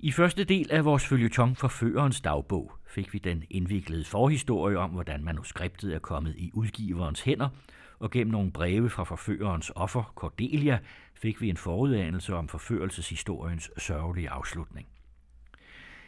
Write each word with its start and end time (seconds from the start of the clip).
I 0.00 0.12
første 0.12 0.44
del 0.44 0.70
af 0.70 0.84
vores 0.84 1.06
følgetong 1.06 1.56
Forførerens 1.56 2.20
dagbog 2.20 2.72
fik 2.86 3.12
vi 3.12 3.18
den 3.18 3.44
indviklede 3.50 4.04
forhistorie 4.04 4.78
om, 4.78 4.90
hvordan 4.90 5.24
manuskriptet 5.24 5.94
er 5.94 5.98
kommet 5.98 6.34
i 6.36 6.50
udgiverens 6.54 7.20
hænder, 7.20 7.48
og 7.98 8.10
gennem 8.10 8.32
nogle 8.32 8.52
breve 8.52 8.90
fra 8.90 9.04
forførerens 9.04 9.72
offer, 9.74 10.12
Cordelia, 10.14 10.78
fik 11.14 11.40
vi 11.40 11.48
en 11.48 11.56
forudanelse 11.56 12.34
om 12.34 12.48
forførelseshistoriens 12.48 13.70
sørgelige 13.78 14.30
afslutning. 14.30 14.88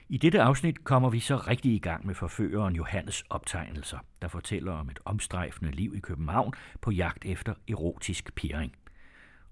I 0.08 0.16
dette 0.16 0.42
afsnit 0.42 0.84
kommer 0.84 1.10
vi 1.10 1.20
så 1.20 1.36
rigtig 1.36 1.72
i 1.72 1.78
gang 1.78 2.06
med 2.06 2.14
forføreren 2.14 2.76
Johannes 2.76 3.24
optegnelser, 3.30 3.98
der 4.22 4.28
fortæller 4.28 4.72
om 4.72 4.88
et 4.90 4.98
omstrejfende 5.04 5.70
liv 5.70 5.94
i 5.96 6.00
København 6.00 6.52
på 6.80 6.90
jagt 6.90 7.24
efter 7.24 7.54
erotisk 7.68 8.34
piring. 8.34 8.72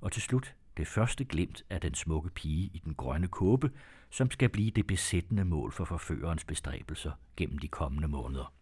Og 0.00 0.12
til 0.12 0.23
slut 0.23 0.55
det 0.79 0.86
første 0.86 1.24
glimt 1.24 1.64
af 1.70 1.80
den 1.80 1.95
smukke 1.95 2.30
pige 2.30 2.70
i 2.74 2.82
den 2.84 2.95
grønne 2.95 3.28
kåbe, 3.28 3.70
som 4.10 4.30
skal 4.30 4.48
blive 4.48 4.70
det 4.70 4.87
besættende 4.87 5.45
mål 5.45 5.73
for 5.73 5.84
forførerens 5.84 6.45
bestræbelser 6.45 7.12
gennem 7.37 7.59
de 7.59 7.68
kommende 7.68 8.09
måneder. 8.09 8.54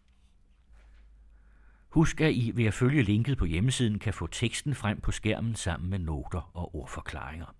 Husk, 1.89 2.21
at 2.21 2.33
I 2.33 2.51
ved 2.55 2.65
at 2.65 2.73
følge 2.73 3.03
linket 3.03 3.37
på 3.37 3.45
hjemmesiden 3.45 3.99
kan 3.99 4.13
få 4.13 4.27
teksten 4.27 4.75
frem 4.75 5.01
på 5.01 5.11
skærmen 5.11 5.55
sammen 5.55 5.89
med 5.89 5.99
noter 5.99 6.51
og 6.53 6.75
ordforklaringer. 6.75 7.55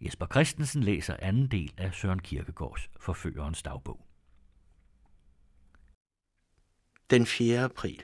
Jesper 0.00 0.26
Christensen 0.26 0.82
læser 0.82 1.16
anden 1.18 1.46
del 1.46 1.72
af 1.76 1.94
Søren 1.94 2.18
Kierkegaards 2.18 2.90
Forførerens 3.00 3.62
dagbog. 3.62 4.06
Den 7.10 7.26
4. 7.26 7.64
april. 7.64 8.02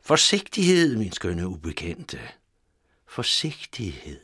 Forsigtighed, 0.00 0.96
min 0.96 1.12
skønne 1.12 1.48
ubekendte. 1.48 2.18
Forsigtighed. 3.14 4.20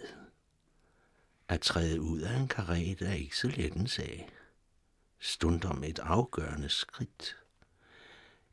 At 1.48 1.60
træde 1.60 2.00
ud 2.00 2.20
af 2.20 2.36
en 2.36 2.48
karet 2.48 3.02
er 3.02 3.12
ikke 3.12 3.36
så 3.36 3.48
let 3.48 3.72
en 3.72 3.86
sag. 3.86 4.28
Stundom 5.20 5.84
et 5.84 5.98
afgørende 5.98 6.68
skridt. 6.68 7.36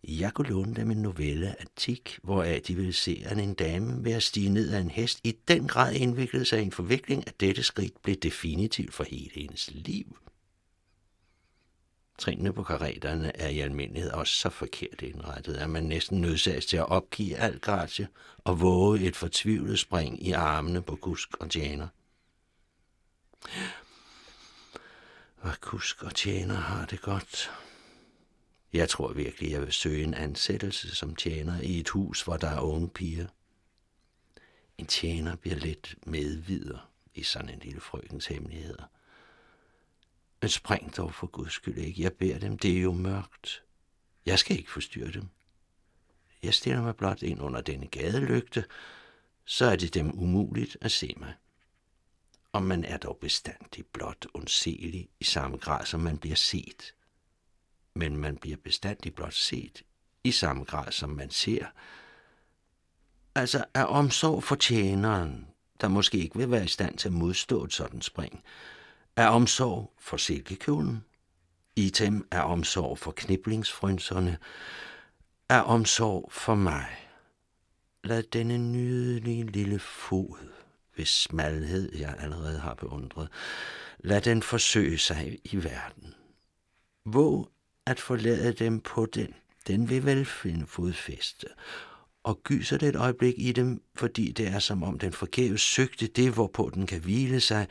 Jeg 0.03 0.33
kunne 0.33 0.49
låne 0.49 0.75
dem 0.75 0.91
en 0.91 1.01
novelle 1.01 1.61
Antik, 1.61 2.19
hvoraf 2.23 2.61
de 2.61 2.75
ville 2.75 2.93
se, 2.93 3.23
at 3.25 3.37
en 3.37 3.53
dame 3.53 4.03
ved 4.03 4.11
at 4.11 4.23
stige 4.23 4.49
ned 4.49 4.71
af 4.71 4.79
en 4.79 4.91
hest 4.91 5.19
i 5.23 5.37
den 5.47 5.67
grad 5.67 5.93
indviklede 5.93 6.45
sig 6.45 6.59
i 6.59 6.63
en 6.63 6.71
forvikling, 6.71 7.27
at 7.27 7.39
dette 7.39 7.63
skridt 7.63 8.01
blev 8.01 8.15
definitivt 8.15 8.93
for 8.93 9.03
hele 9.03 9.31
hendes 9.33 9.71
liv. 9.73 10.17
Trinene 12.17 12.53
på 12.53 12.63
kareterne 12.63 13.37
er 13.37 13.47
i 13.47 13.59
almindelighed 13.59 14.11
også 14.11 14.33
så 14.33 14.49
forkert 14.49 15.01
indrettet, 15.01 15.55
at 15.55 15.69
man 15.69 15.83
næsten 15.83 16.21
nødsages 16.21 16.65
til 16.65 16.77
at 16.77 16.89
opgive 16.89 17.35
alt 17.35 17.61
gratie 17.61 18.07
og 18.37 18.61
våge 18.61 18.99
et 18.99 19.15
fortvivlet 19.15 19.79
spring 19.79 20.27
i 20.27 20.31
armene 20.31 20.81
på 20.81 20.95
kusk 20.95 21.37
og 21.37 21.49
tjener. 21.49 21.87
Hvor 25.41 25.55
kusk 25.61 26.03
og 26.03 26.15
tjener 26.15 26.55
har 26.55 26.85
det 26.85 27.01
godt. 27.01 27.51
Jeg 28.73 28.89
tror 28.89 29.13
virkelig, 29.13 29.51
jeg 29.51 29.61
vil 29.61 29.73
søge 29.73 30.03
en 30.03 30.13
ansættelse 30.13 30.95
som 30.95 31.15
tjener 31.15 31.61
i 31.61 31.79
et 31.79 31.89
hus, 31.89 32.21
hvor 32.21 32.37
der 32.37 32.49
er 32.49 32.59
unge 32.59 32.89
piger. 32.89 33.27
En 34.77 34.85
tjener 34.85 35.35
bliver 35.35 35.55
lidt 35.55 35.95
medvider 36.05 36.91
i 37.13 37.23
sådan 37.23 37.49
en 37.49 37.59
lille 37.59 37.79
frøkens 37.79 38.25
hemmeligheder. 38.25 38.83
Men 40.41 40.49
spring 40.49 40.97
dog 40.97 41.13
for 41.13 41.27
guds 41.27 41.53
skyld 41.53 41.77
ikke. 41.77 42.01
Jeg 42.01 42.13
beder 42.13 42.39
dem, 42.39 42.57
det 42.57 42.77
er 42.77 42.81
jo 42.81 42.91
mørkt. 42.91 43.63
Jeg 44.25 44.39
skal 44.39 44.57
ikke 44.57 44.71
forstyrre 44.71 45.11
dem. 45.11 45.29
Jeg 46.43 46.53
stiller 46.53 46.81
mig 46.81 46.95
blot 46.95 47.21
ind 47.21 47.41
under 47.41 47.61
denne 47.61 47.87
gadelygte, 47.87 48.65
så 49.45 49.65
er 49.65 49.75
det 49.75 49.93
dem 49.93 50.19
umuligt 50.19 50.77
at 50.81 50.91
se 50.91 51.13
mig. 51.17 51.33
Og 52.51 52.63
man 52.63 52.85
er 52.85 52.97
dog 52.97 53.17
bestandig 53.21 53.85
blot 53.85 54.25
undselig 54.33 55.09
i 55.19 55.23
samme 55.23 55.57
grad, 55.57 55.85
som 55.85 55.99
man 55.99 56.17
bliver 56.17 56.35
set 56.35 56.93
men 57.97 58.17
man 58.17 58.37
bliver 58.37 58.57
bestandig 58.57 59.15
blot 59.15 59.33
set 59.33 59.83
i 60.23 60.31
samme 60.31 60.63
grad, 60.63 60.91
som 60.91 61.09
man 61.09 61.29
ser. 61.29 61.65
Altså 63.35 63.65
er 63.73 63.83
omsorg 63.83 64.43
for 64.43 64.55
tjeneren, 64.55 65.47
der 65.81 65.87
måske 65.87 66.17
ikke 66.17 66.37
vil 66.37 66.51
være 66.51 66.63
i 66.65 66.67
stand 66.67 66.97
til 66.97 67.07
at 67.07 67.13
modstå 67.13 67.63
et 67.63 67.73
sådan 67.73 68.01
spring, 68.01 68.43
er 69.17 69.27
omsorg 69.27 69.93
for 69.99 70.17
silkekjolen, 70.17 71.03
Item 71.75 72.27
er 72.31 72.41
omsorg 72.41 72.97
for 72.97 73.11
kniblingsfrynserne, 73.11 74.37
er 75.49 75.61
omsorg 75.61 76.31
for 76.31 76.55
mig. 76.55 76.87
Lad 78.03 78.23
denne 78.23 78.57
nydelige 78.57 79.43
lille 79.43 79.79
fod, 79.79 80.49
hvis 80.95 81.09
smalhed 81.09 81.95
jeg 81.95 82.15
allerede 82.19 82.59
har 82.59 82.73
beundret, 82.73 83.29
lad 83.99 84.21
den 84.21 84.43
forsøge 84.43 84.97
sig 84.97 85.39
i 85.43 85.63
verden. 85.63 86.13
Våg 87.05 87.51
at 87.85 87.99
forlade 87.99 88.53
dem 88.53 88.79
på 88.79 89.05
den. 89.05 89.33
Den 89.67 89.89
vil 89.89 90.05
vel 90.05 90.25
finde 90.25 90.67
fodfæste. 90.67 91.47
Og 92.23 92.43
gyser 92.43 92.77
det 92.77 92.89
et 92.89 92.95
øjeblik 92.95 93.33
i 93.37 93.51
dem, 93.51 93.83
fordi 93.95 94.31
det 94.31 94.47
er 94.47 94.59
som 94.59 94.83
om 94.83 94.99
den 94.99 95.13
forgæves 95.13 95.61
søgte 95.61 96.07
det, 96.07 96.33
hvorpå 96.33 96.71
den 96.73 96.87
kan 96.87 97.01
hvile 97.01 97.39
sig. 97.39 97.67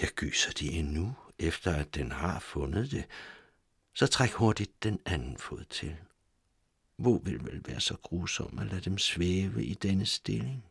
Jeg 0.00 0.08
gyser 0.08 0.52
de 0.52 0.72
endnu, 0.72 1.14
efter 1.38 1.74
at 1.74 1.94
den 1.94 2.12
har 2.12 2.38
fundet 2.40 2.90
det. 2.90 3.04
Så 3.94 4.06
træk 4.06 4.32
hurtigt 4.32 4.82
den 4.82 4.98
anden 5.06 5.36
fod 5.36 5.64
til. 5.64 5.96
Hvor 6.96 7.18
vil 7.18 7.44
vel 7.44 7.62
være 7.66 7.80
så 7.80 7.96
grusom 7.96 8.58
at 8.58 8.66
lade 8.66 8.80
dem 8.80 8.98
svæve 8.98 9.64
i 9.64 9.74
denne 9.74 10.06
stilling? 10.06 10.64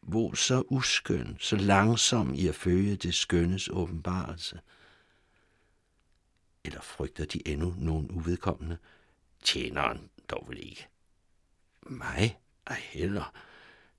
Hvor 0.00 0.34
så 0.34 0.62
uskøn, 0.66 1.36
så 1.40 1.56
langsom 1.56 2.34
i 2.34 2.46
at 2.46 2.54
følge 2.54 2.96
det 2.96 3.14
skønnes 3.14 3.68
åbenbarelse? 3.68 4.60
Eller 6.64 6.80
frygter 6.80 7.24
de 7.24 7.48
endnu 7.48 7.74
nogen 7.78 8.10
uvedkommende? 8.10 8.78
Tjeneren 9.42 10.10
dog 10.30 10.46
vel 10.48 10.58
ikke. 10.58 10.86
Mig? 11.82 12.38
Af 12.70 12.76
heller. 12.76 13.32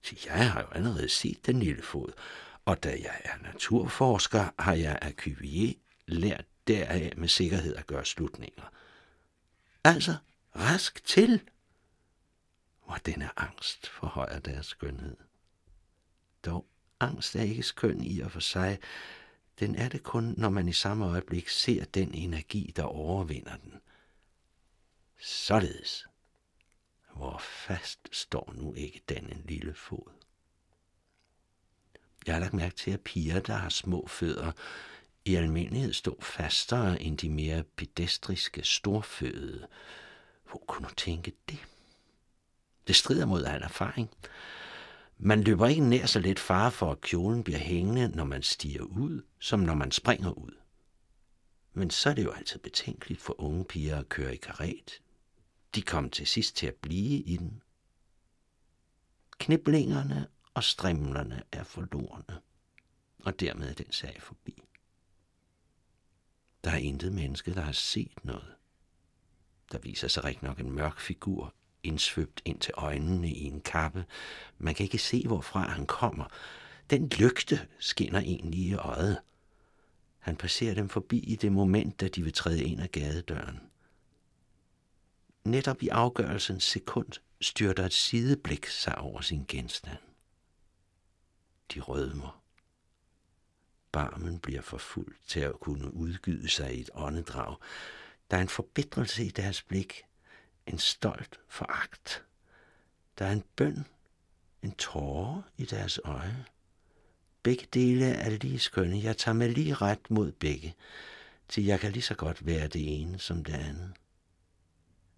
Så 0.01 0.15
jeg 0.25 0.51
har 0.51 0.61
jo 0.61 0.67
allerede 0.67 1.09
set 1.09 1.45
den 1.45 1.59
lille 1.59 1.83
fod, 1.83 2.11
og 2.65 2.83
da 2.83 2.89
jeg 2.89 3.21
er 3.23 3.37
naturforsker, 3.43 4.49
har 4.59 4.73
jeg 4.73 4.99
af 5.01 5.13
Cuvier 5.13 5.73
lært 6.07 6.45
deraf 6.67 7.13
med 7.17 7.27
sikkerhed 7.27 7.75
at 7.75 7.87
gøre 7.87 8.05
slutninger. 8.05 8.73
Altså, 9.83 10.15
rask 10.55 11.05
til! 11.05 11.41
Hvor 12.85 12.95
denne 12.95 13.39
angst 13.39 13.87
forhøjer 13.87 14.39
deres 14.39 14.65
skønhed. 14.65 15.17
Dog 16.45 16.67
angst 16.99 17.35
er 17.35 17.41
ikke 17.41 17.63
skøn 17.63 18.03
i 18.03 18.19
og 18.19 18.31
for 18.31 18.39
sig, 18.39 18.79
den 19.59 19.75
er 19.75 19.89
det 19.89 20.03
kun, 20.03 20.35
når 20.37 20.49
man 20.49 20.67
i 20.67 20.73
samme 20.73 21.05
øjeblik 21.05 21.49
ser 21.49 21.85
den 21.85 22.13
energi, 22.13 22.73
der 22.75 22.83
overvinder 22.83 23.57
den. 23.57 23.73
Således. 25.19 26.07
Hvor 27.15 27.37
fast 27.37 27.99
står 28.11 28.53
nu 28.57 28.73
ikke 28.73 29.01
denne 29.09 29.41
lille 29.45 29.73
fod? 29.73 30.11
Jeg 32.27 32.35
har 32.35 32.39
lagt 32.39 32.53
mærke 32.53 32.75
til, 32.75 32.91
at 32.91 33.01
piger, 33.01 33.39
der 33.39 33.53
har 33.53 33.69
små 33.69 34.07
fødder, 34.07 34.51
i 35.25 35.35
almindelighed 35.35 35.93
står 35.93 36.17
fastere 36.21 37.01
end 37.01 37.17
de 37.17 37.29
mere 37.29 37.63
pedestriske 37.63 38.63
storfødede. 38.63 39.67
Hvor 40.49 40.63
kunne 40.67 40.87
du 40.87 40.93
tænke 40.93 41.33
det? 41.49 41.57
Det 42.87 42.95
strider 42.95 43.25
mod 43.25 43.43
al 43.43 43.61
erfaring. 43.61 44.09
Man 45.17 45.43
løber 45.43 45.67
ikke 45.67 45.81
nær 45.81 46.05
så 46.05 46.19
let 46.19 46.39
fare 46.39 46.71
for, 46.71 46.91
at 46.91 47.01
kjolen 47.01 47.43
bliver 47.43 47.59
hængende, 47.59 48.07
når 48.07 48.23
man 48.23 48.43
stiger 48.43 48.83
ud, 48.83 49.21
som 49.39 49.59
når 49.59 49.75
man 49.75 49.91
springer 49.91 50.31
ud. 50.31 50.51
Men 51.73 51.89
så 51.89 52.09
er 52.09 52.13
det 52.13 52.23
jo 52.23 52.31
altid 52.31 52.59
betænkeligt 52.59 53.21
for 53.21 53.41
unge 53.41 53.65
piger 53.65 53.99
at 53.99 54.09
køre 54.09 54.33
i 54.33 54.37
karet. 54.37 55.01
De 55.75 55.81
kom 55.81 56.09
til 56.09 56.27
sidst 56.27 56.55
til 56.55 56.67
at 56.67 56.75
blive 56.75 57.19
i 57.19 57.37
den. 57.37 57.61
Kniblingerne 59.37 60.27
og 60.53 60.63
strimlerne 60.63 61.43
er 61.51 61.63
forlorene, 61.63 62.41
og 63.19 63.39
dermed 63.39 63.69
er 63.69 63.73
den 63.73 63.91
sag 63.91 64.21
forbi. 64.21 64.63
Der 66.63 66.71
er 66.71 66.77
intet 66.77 67.13
menneske, 67.13 67.53
der 67.53 67.61
har 67.61 67.71
set 67.71 68.25
noget. 68.25 68.55
Der 69.71 69.79
viser 69.79 70.07
sig 70.07 70.23
rigtig 70.23 70.43
nok 70.43 70.59
en 70.59 70.71
mørk 70.71 70.99
figur 70.99 71.55
indsvøbt 71.83 72.41
ind 72.45 72.59
til 72.59 72.73
øjnene 72.77 73.29
i 73.29 73.43
en 73.43 73.61
kappe. 73.61 74.05
Man 74.57 74.75
kan 74.75 74.83
ikke 74.83 74.97
se, 74.97 75.27
hvorfra 75.27 75.67
han 75.69 75.85
kommer. 75.85 76.25
Den 76.89 77.09
lygte 77.09 77.67
skinner 77.79 78.19
egentlig 78.19 78.59
i 78.59 78.73
øjet. 78.73 79.21
Han 80.19 80.35
passerer 80.35 80.73
dem 80.73 80.89
forbi 80.89 81.19
i 81.19 81.35
det 81.35 81.51
moment, 81.51 82.01
da 82.01 82.07
de 82.07 82.23
vil 82.23 82.33
træde 82.33 82.63
ind 82.63 82.81
ad 82.81 82.87
gadedøren. 82.87 83.70
Netop 85.43 85.83
i 85.83 85.87
afgørelsens 85.87 86.63
sekund 86.63 87.11
styrter 87.41 87.85
et 87.85 87.93
sideblik 87.93 88.65
sig 88.65 88.97
over 88.97 89.21
sin 89.21 89.45
genstand. 89.47 89.97
De 91.73 91.79
rødmer. 91.79 92.43
Barmen 93.91 94.39
bliver 94.39 94.61
for 94.61 94.77
fuld 94.77 95.15
til 95.27 95.39
at 95.39 95.59
kunne 95.59 95.93
udgyde 95.93 96.49
sig 96.49 96.75
i 96.77 96.81
et 96.81 96.89
åndedrag. 96.93 97.55
Der 98.31 98.37
er 98.37 98.41
en 98.41 98.49
forbitrelse 98.49 99.25
i 99.25 99.29
deres 99.29 99.61
blik, 99.61 100.03
en 100.67 100.79
stolt 100.79 101.39
foragt. 101.47 102.23
Der 103.19 103.25
er 103.25 103.31
en 103.31 103.43
bøn, 103.55 103.85
en 104.61 104.71
tåre 104.71 105.43
i 105.57 105.65
deres 105.65 105.99
øje. 106.03 106.45
Begge 107.43 107.67
dele 107.73 108.05
er 108.05 108.29
lige 108.29 108.59
skønne. 108.59 109.03
Jeg 109.03 109.17
tager 109.17 109.35
mig 109.35 109.49
lige 109.49 109.73
ret 109.73 110.11
mod 110.11 110.31
begge, 110.31 110.75
til 111.49 111.65
jeg 111.65 111.79
kan 111.79 111.91
lige 111.91 112.03
så 112.03 112.15
godt 112.15 112.45
være 112.45 112.67
det 112.67 113.01
ene 113.01 113.19
som 113.19 113.43
det 113.43 113.53
andet. 113.53 113.93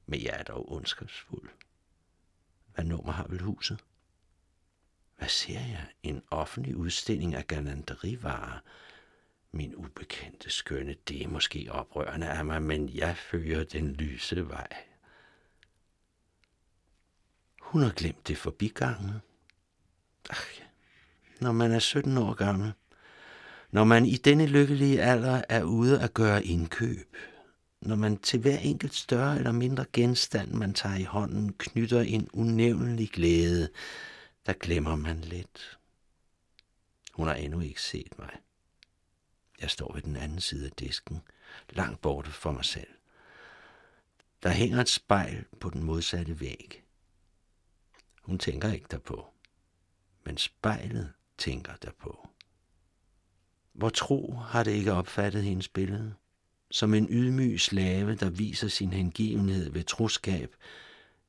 Men 0.06 0.24
jeg 0.24 0.36
er 0.40 0.44
dog 0.44 0.72
ondskabsfuld. 0.72 1.50
Hvad 2.74 2.86
nummer 2.86 3.12
har 3.12 3.28
vel 3.28 3.42
huset? 3.42 3.84
Hvad 5.18 5.28
ser 5.28 5.60
jeg? 5.60 5.86
En 6.04 6.24
offentlig 6.32 6.76
udstilling 6.76 7.36
af 7.36 7.48
galanterivarer. 7.48 8.60
Min 9.52 9.76
ubekendte 9.76 10.50
skønne, 10.50 10.96
det 11.08 11.24
er 11.24 11.28
måske 11.28 11.68
oprørende 11.72 12.28
af 12.28 12.46
mig, 12.46 12.62
men 12.62 12.90
jeg 12.90 13.18
fører 13.18 13.64
den 13.64 13.94
lyse 13.94 14.50
vej. 14.50 14.68
Hun 17.62 17.82
har 17.82 17.92
glemt 17.92 18.28
det 18.28 18.38
forbigangen. 18.38 19.12
Ach, 20.30 20.62
når 21.42 21.52
man 21.52 21.72
er 21.72 21.80
17 21.80 22.18
år 22.18 22.34
gammel, 22.34 22.74
når 23.72 23.84
man 23.84 24.06
i 24.06 24.16
denne 24.16 24.46
lykkelige 24.46 25.02
alder 25.02 25.42
er 25.50 25.64
ude 25.64 26.02
at 26.02 26.14
gøre 26.14 26.46
indkøb, 26.46 27.16
når 27.86 27.96
man 27.96 28.18
til 28.18 28.40
hver 28.40 28.58
enkelt 28.58 28.94
større 28.94 29.38
eller 29.38 29.52
mindre 29.52 29.86
genstand, 29.94 30.52
man 30.52 30.74
tager 30.74 30.96
i 30.96 31.04
hånden, 31.04 31.54
knytter 31.54 32.02
en 32.02 32.30
unævnelig 32.34 33.10
glæde, 33.10 33.70
der 34.46 34.54
glemmer 34.54 34.96
man 34.96 35.20
lidt. 35.20 35.80
Hun 37.14 37.28
har 37.28 37.36
endnu 37.36 37.60
ikke 37.60 37.82
set 37.82 38.20
mig. 38.20 38.30
Jeg 39.62 39.70
står 39.70 39.94
ved 39.94 40.02
den 40.02 40.16
anden 40.16 40.42
side 40.42 40.66
af 40.66 40.72
disken, 40.72 41.22
langt 41.70 42.02
borte 42.02 42.32
for 42.32 42.52
mig 42.52 42.66
selv. 42.66 42.88
Der 44.44 44.50
hænger 44.50 44.82
et 44.82 44.90
spejl 44.90 45.46
på 45.60 45.70
den 45.70 45.84
modsatte 45.84 46.40
væg. 46.40 46.84
Hun 48.22 48.40
tænker 48.40 48.72
ikke 48.72 48.88
derpå, 48.92 49.34
men 50.24 50.38
spejlet 50.38 51.14
tænker 51.38 51.76
derpå. 51.76 52.30
Hvor 53.74 53.90
tro 53.90 54.34
har 54.34 54.64
det 54.64 54.72
ikke 54.72 54.94
opfattet 54.94 55.44
hendes 55.44 55.68
billede? 55.70 56.16
Som 56.74 56.94
en 56.94 57.08
ydmyg 57.10 57.60
slave, 57.60 58.16
der 58.16 58.30
viser 58.30 58.68
sin 58.68 58.94
hengivenhed 58.94 59.70
ved 59.70 59.84
troskab. 59.84 60.56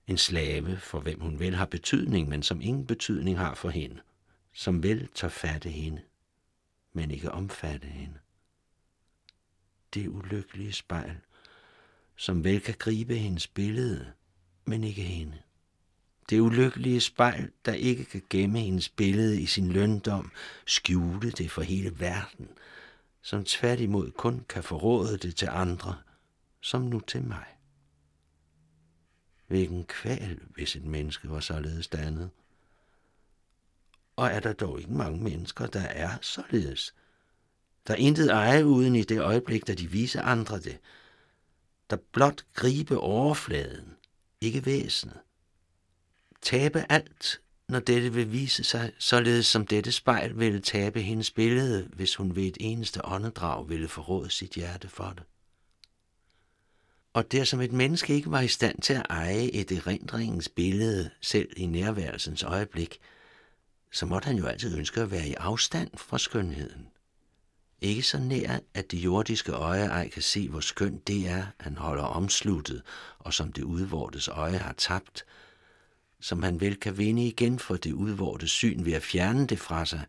En 0.07 0.19
slave, 0.19 0.77
for 0.77 1.01
hvem 1.01 1.21
hun 1.21 1.39
vel 1.39 1.55
har 1.55 1.65
betydning, 1.65 2.29
men 2.29 2.43
som 2.43 2.61
ingen 2.61 2.87
betydning 2.87 3.39
har 3.39 3.55
for 3.55 3.71
hende. 3.71 4.01
Som 4.53 4.83
vel 4.83 5.09
tager 5.15 5.31
fatte 5.31 5.69
hende, 5.69 6.03
men 6.93 7.11
ikke 7.11 7.33
omfatte 7.33 7.87
hende. 7.87 8.19
Det 9.95 10.09
ulykkelige 10.09 10.73
spejl, 10.73 11.17
som 12.17 12.45
vel 12.45 12.61
kan 12.61 12.75
gribe 12.79 13.17
hendes 13.17 13.47
billede, 13.47 14.07
men 14.65 14.85
ikke 14.85 15.03
hende. 15.03 15.39
Det 16.31 16.41
ulykkelige 16.41 17.01
spejl, 17.01 17.51
der 17.65 17.73
ikke 17.73 18.05
kan 18.05 18.23
gemme 18.31 18.59
hendes 18.59 18.89
billede 18.89 19.41
i 19.41 19.47
sin 19.47 19.73
løndom, 19.73 20.33
skjule 20.67 21.31
det 21.31 21.51
for 21.51 21.63
hele 21.63 22.01
verden, 22.01 22.49
som 23.25 23.45
tværtimod 23.45 24.11
kun 24.11 24.45
kan 24.49 24.63
forråde 24.63 25.19
det 25.19 25.37
til 25.37 25.49
andre, 25.51 25.97
som 26.61 26.83
nu 26.83 27.01
til 27.01 27.23
mig. 27.23 27.47
Hvilken 29.47 29.85
kval, 29.85 30.41
hvis 30.55 30.77
et 30.77 30.85
menneske 30.85 31.31
var 31.31 31.41
således 31.41 31.89
dannet. 31.89 32.31
Og 34.17 34.27
er 34.27 34.41
der 34.41 34.53
dog 34.53 34.81
ikke 34.81 34.93
mange 34.93 35.25
mennesker, 35.25 35.67
der 35.67 35.81
er 35.81 36.19
således. 36.23 36.95
Der 37.87 37.95
er 37.95 37.99
intet 37.99 38.31
eje 38.31 38.67
uden 38.67 38.97
i 38.97 39.03
det 39.03 39.21
øjeblik, 39.21 39.67
da 39.67 39.75
de 39.75 39.91
viser 39.91 40.23
andre 40.23 40.61
det. 40.61 40.79
Der 41.91 41.97
blot 42.13 42.45
gribe 42.55 42.99
overfladen, 42.99 43.97
ikke 44.41 44.67
væsenet 44.67 45.21
tabe 46.45 46.85
alt, 46.89 47.41
når 47.69 47.81
dette 47.81 48.13
vil 48.13 48.33
vise 48.33 48.65
sig, 48.65 48.93
således 48.99 49.47
som 49.47 49.67
dette 49.67 49.93
spejl 49.93 50.39
ville 50.39 50.61
tabe 50.61 51.03
hendes 51.03 51.31
billede, 51.31 51.89
hvis 51.93 52.17
hun 52.17 52.37
ved 52.37 52.43
et 52.43 52.57
eneste 52.61 53.05
åndedrag 53.05 53.69
ville 53.69 53.89
forråde 53.89 54.31
sit 54.31 54.51
hjerte 54.51 54.89
for 54.89 55.13
det. 55.17 55.23
Og 57.13 57.33
der 57.33 57.45
som 57.45 57.61
et 57.61 57.73
menneske 57.73 58.15
ikke 58.15 58.31
var 58.31 58.41
i 58.41 58.49
stand 58.49 58.81
til 58.81 58.95
at 58.95 59.07
eje 59.11 59.45
et 59.45 59.73
erindringens 59.73 60.49
billede 60.49 61.11
selv 61.21 61.49
i 61.57 61.67
nærværelsens 61.67 62.43
øjeblik, 62.43 62.99
så 63.93 64.07
måtte 64.07 64.27
han 64.27 64.37
jo 64.37 64.47
altid 64.47 64.79
ønske 64.79 65.01
at 65.01 65.11
være 65.11 65.29
i 65.29 65.35
afstand 65.35 65.91
fra 65.97 66.19
skønheden. 66.19 66.87
Ikke 67.81 68.03
så 68.03 68.19
nær, 68.19 68.59
at 68.75 68.91
det 68.91 68.99
jordiske 68.99 69.53
øje 69.53 69.87
ej 69.87 70.09
kan 70.09 70.23
se, 70.23 70.49
hvor 70.49 70.61
skønt 70.61 71.09
det 71.09 71.29
er, 71.29 71.47
han 71.61 71.77
holder 71.77 72.03
omsluttet, 72.03 72.83
og 73.19 73.35
som 73.35 73.53
det 73.53 73.63
udvortes 73.63 74.29
øje 74.29 74.57
har 74.57 74.73
tabt, 74.73 75.25
som 76.21 76.43
han 76.43 76.61
vel 76.61 76.77
kan 76.77 76.99
vinde 76.99 77.27
igen 77.27 77.59
for 77.59 77.77
det 77.77 77.93
udvorte 77.93 78.49
syn 78.49 78.85
ved 78.85 78.93
at 78.93 79.03
fjerne 79.03 79.47
det 79.47 79.59
fra 79.59 79.85
sig, 79.85 80.07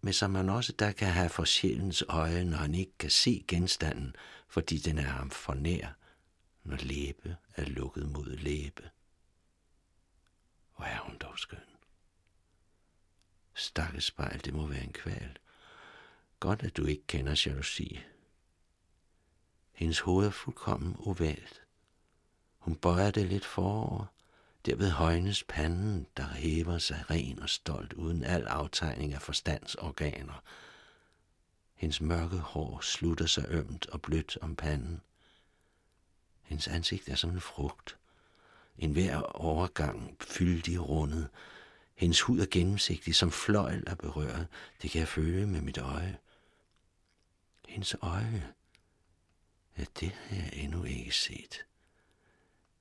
men 0.00 0.12
som 0.12 0.34
han 0.34 0.48
også 0.48 0.72
der 0.72 0.92
kan 0.92 1.08
have 1.08 1.28
for 1.28 1.44
sjælens 1.44 2.04
øje, 2.08 2.44
når 2.44 2.56
han 2.56 2.74
ikke 2.74 2.98
kan 2.98 3.10
se 3.10 3.44
genstanden, 3.48 4.16
fordi 4.48 4.78
den 4.78 4.98
er 4.98 5.02
ham 5.02 5.30
for 5.30 5.54
nær, 5.54 5.88
når 6.64 6.76
læbe 6.76 7.36
er 7.54 7.64
lukket 7.64 8.08
mod 8.08 8.36
læbe. 8.36 8.90
Hvor 10.76 10.84
er 10.84 10.98
hun 10.98 11.16
dog 11.18 11.38
skøn. 11.38 11.58
Stakkes 13.54 14.04
spejl, 14.04 14.44
det 14.44 14.54
må 14.54 14.66
være 14.66 14.84
en 14.84 14.92
kval. 14.92 15.38
Godt, 16.40 16.62
at 16.62 16.76
du 16.76 16.84
ikke 16.84 17.06
kender 17.06 17.42
jalousi. 17.46 18.00
Hendes 19.72 20.00
hoved 20.00 20.26
er 20.26 20.30
fuldkommen 20.30 20.96
ovalt. 20.98 21.62
Hun 22.58 22.76
bøjer 22.76 23.10
det 23.10 23.26
lidt 23.26 23.44
forover, 23.44 24.06
Derved 24.66 24.90
højnes 24.90 25.44
panden, 25.44 26.06
der 26.16 26.28
hæver 26.28 26.78
sig 26.78 27.04
ren 27.10 27.42
og 27.42 27.48
stolt 27.48 27.92
uden 27.92 28.24
al 28.24 28.46
aftegning 28.46 29.14
af 29.14 29.22
forstandsorganer. 29.22 30.42
Hendes 31.74 32.00
mørke 32.00 32.38
hår 32.38 32.80
slutter 32.80 33.26
sig 33.26 33.44
ømt 33.48 33.86
og 33.86 34.02
blødt 34.02 34.38
om 34.40 34.56
panden. 34.56 35.00
Hendes 36.42 36.68
ansigt 36.68 37.08
er 37.08 37.14
som 37.14 37.30
en 37.30 37.40
frugt. 37.40 37.96
En 38.78 38.92
hver 38.92 39.16
overgang 39.22 40.16
fyldig 40.20 40.88
rundet. 40.88 41.28
Hendes 41.94 42.20
hud 42.20 42.40
er 42.40 42.46
gennemsigtig, 42.50 43.14
som 43.14 43.30
fløjl 43.30 43.84
er 43.86 43.94
berørt. 43.94 44.46
Det 44.82 44.90
kan 44.90 44.98
jeg 44.98 45.08
føle 45.08 45.46
med 45.46 45.60
mit 45.60 45.78
øje. 45.78 46.18
Hendes 47.68 47.96
øje, 48.02 48.52
ja, 49.78 49.84
det 50.00 50.10
har 50.10 50.36
jeg 50.36 50.50
endnu 50.52 50.84
ikke 50.84 51.12
set. 51.12 51.66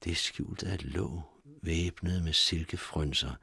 Det 0.04 0.12
er 0.12 0.16
skjult 0.16 0.64
af 0.64 0.74
et 0.74 0.84
låg, 0.84 1.35
væbnet 1.46 2.24
med 2.24 2.34
silkefrønser, 2.34 3.34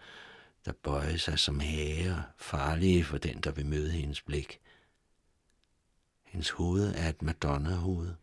der 0.65 0.73
bøjer 0.73 1.17
sig 1.17 1.39
som 1.39 1.61
hager, 1.61 2.23
farlige 2.37 3.05
for 3.05 3.19
den, 3.19 3.41
der 3.41 3.51
vil 3.51 3.67
møde 3.67 3.91
hendes 3.91 4.23
blik. 4.23 4.61
Hendes 6.25 6.51
hoved 6.51 6.95
er 6.95 7.09
et 7.09 7.23
madonna-hoved. 7.23 8.15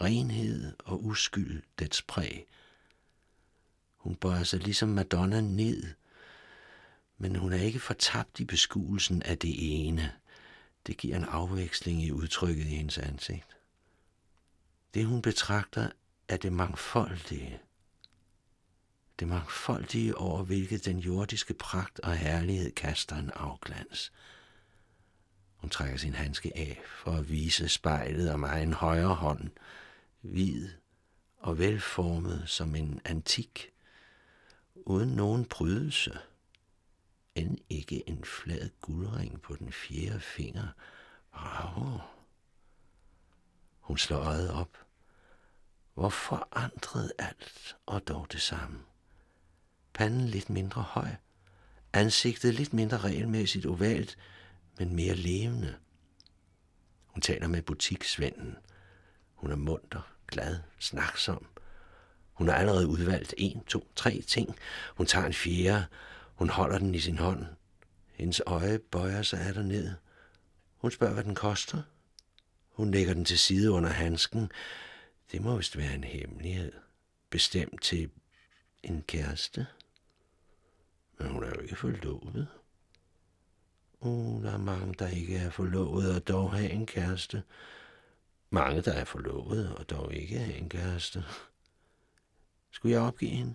Renhed 0.00 0.72
og 0.78 1.04
uskyld, 1.04 1.62
dets 1.78 2.02
præg. 2.02 2.46
Hun 3.96 4.16
bøjer 4.16 4.42
sig 4.42 4.60
ligesom 4.60 4.88
Madonna 4.88 5.40
ned, 5.40 5.82
men 7.18 7.36
hun 7.36 7.52
er 7.52 7.62
ikke 7.62 7.80
fortabt 7.80 8.40
i 8.40 8.44
beskuelsen 8.44 9.22
af 9.22 9.38
det 9.38 9.54
ene. 9.58 10.12
Det 10.86 10.96
giver 10.96 11.16
en 11.16 11.24
afveksling 11.24 12.02
i 12.02 12.12
udtrykket 12.12 12.64
i 12.64 12.76
hendes 12.76 12.98
ansigt. 12.98 13.56
Det 14.94 15.06
hun 15.06 15.22
betragter 15.22 15.90
er 16.28 16.36
det 16.36 16.52
mangfoldige, 16.52 17.60
det 19.18 19.28
mangfoldige 19.28 20.16
over 20.16 20.42
hvilket 20.42 20.84
den 20.84 20.98
jordiske 20.98 21.54
pragt 21.54 22.00
og 22.00 22.16
herlighed 22.16 22.72
kaster 22.72 23.16
en 23.16 23.30
afglans. 23.30 24.12
Hun 25.56 25.70
trækker 25.70 25.96
sin 25.96 26.14
handske 26.14 26.52
af 26.56 26.82
for 26.86 27.12
at 27.12 27.30
vise 27.30 27.68
spejlet 27.68 28.32
om 28.32 28.42
egen 28.42 28.72
højre 28.72 29.14
hånd, 29.14 29.50
hvid 30.20 30.68
og 31.38 31.58
velformet 31.58 32.44
som 32.46 32.74
en 32.74 33.00
antik, 33.04 33.70
uden 34.74 35.08
nogen 35.08 35.44
prydelse, 35.44 36.18
end 37.34 37.58
ikke 37.68 38.08
en 38.08 38.24
flad 38.24 38.70
guldring 38.80 39.42
på 39.42 39.56
den 39.56 39.72
fjerde 39.72 40.20
finger. 40.20 40.68
Bravo! 41.32 41.98
Hun 43.80 43.98
slår 43.98 44.18
øjet 44.18 44.50
op. 44.50 44.78
Hvor 45.94 46.08
forandret 46.08 47.12
alt, 47.18 47.76
og 47.86 48.08
dog 48.08 48.26
det 48.32 48.42
samme 48.42 48.78
panden 49.98 50.28
lidt 50.28 50.50
mindre 50.50 50.82
høj, 50.82 51.08
ansigtet 51.92 52.54
lidt 52.54 52.72
mindre 52.72 52.98
regelmæssigt 52.98 53.66
ovalt, 53.66 54.18
men 54.78 54.96
mere 54.96 55.14
levende. 55.14 55.74
Hun 57.06 57.20
taler 57.20 57.48
med 57.48 57.62
butiksvennen. 57.62 58.56
Hun 59.34 59.50
er 59.50 59.56
munter, 59.56 60.12
glad, 60.26 60.58
snaksom. 60.78 61.46
Hun 62.32 62.48
har 62.48 62.54
allerede 62.54 62.86
udvalgt 62.86 63.34
en, 63.36 63.64
to, 63.64 63.88
tre 63.96 64.22
ting. 64.26 64.56
Hun 64.96 65.06
tager 65.06 65.26
en 65.26 65.32
fjerde. 65.32 65.86
Hun 66.34 66.50
holder 66.50 66.78
den 66.78 66.94
i 66.94 67.00
sin 67.00 67.18
hånd. 67.18 67.46
Hendes 68.12 68.42
øje 68.46 68.78
bøjer 68.78 69.22
sig 69.22 69.40
af 69.40 69.64
ned. 69.64 69.94
Hun 70.76 70.90
spørger, 70.90 71.14
hvad 71.14 71.24
den 71.24 71.34
koster. 71.34 71.82
Hun 72.72 72.90
lægger 72.90 73.14
den 73.14 73.24
til 73.24 73.38
side 73.38 73.70
under 73.70 73.90
handsken. 73.90 74.50
Det 75.32 75.42
må 75.42 75.56
vist 75.56 75.76
være 75.76 75.94
en 75.94 76.04
hemmelighed. 76.04 76.72
Bestemt 77.30 77.82
til 77.82 78.10
en 78.82 79.02
kæreste. 79.02 79.66
Men 81.18 81.28
hun 81.28 81.44
er 81.44 81.48
jo 81.48 81.60
ikke 81.60 81.76
forlovet. 81.76 82.48
Uh, 84.00 84.42
der 84.42 84.52
er 84.52 84.58
mange, 84.58 84.94
der 84.98 85.08
ikke 85.08 85.36
er 85.36 85.50
forlovet 85.50 86.14
og 86.14 86.28
dog 86.28 86.52
har 86.52 86.58
en 86.58 86.86
kæreste. 86.86 87.42
Mange, 88.50 88.82
der 88.82 88.92
er 88.92 89.04
forlovet 89.04 89.74
og 89.74 89.90
dog 89.90 90.14
ikke 90.14 90.38
har 90.38 90.52
en 90.52 90.68
kæreste. 90.68 91.24
Skulle 92.70 92.94
jeg 92.94 93.02
opgive 93.02 93.30
hende? 93.30 93.54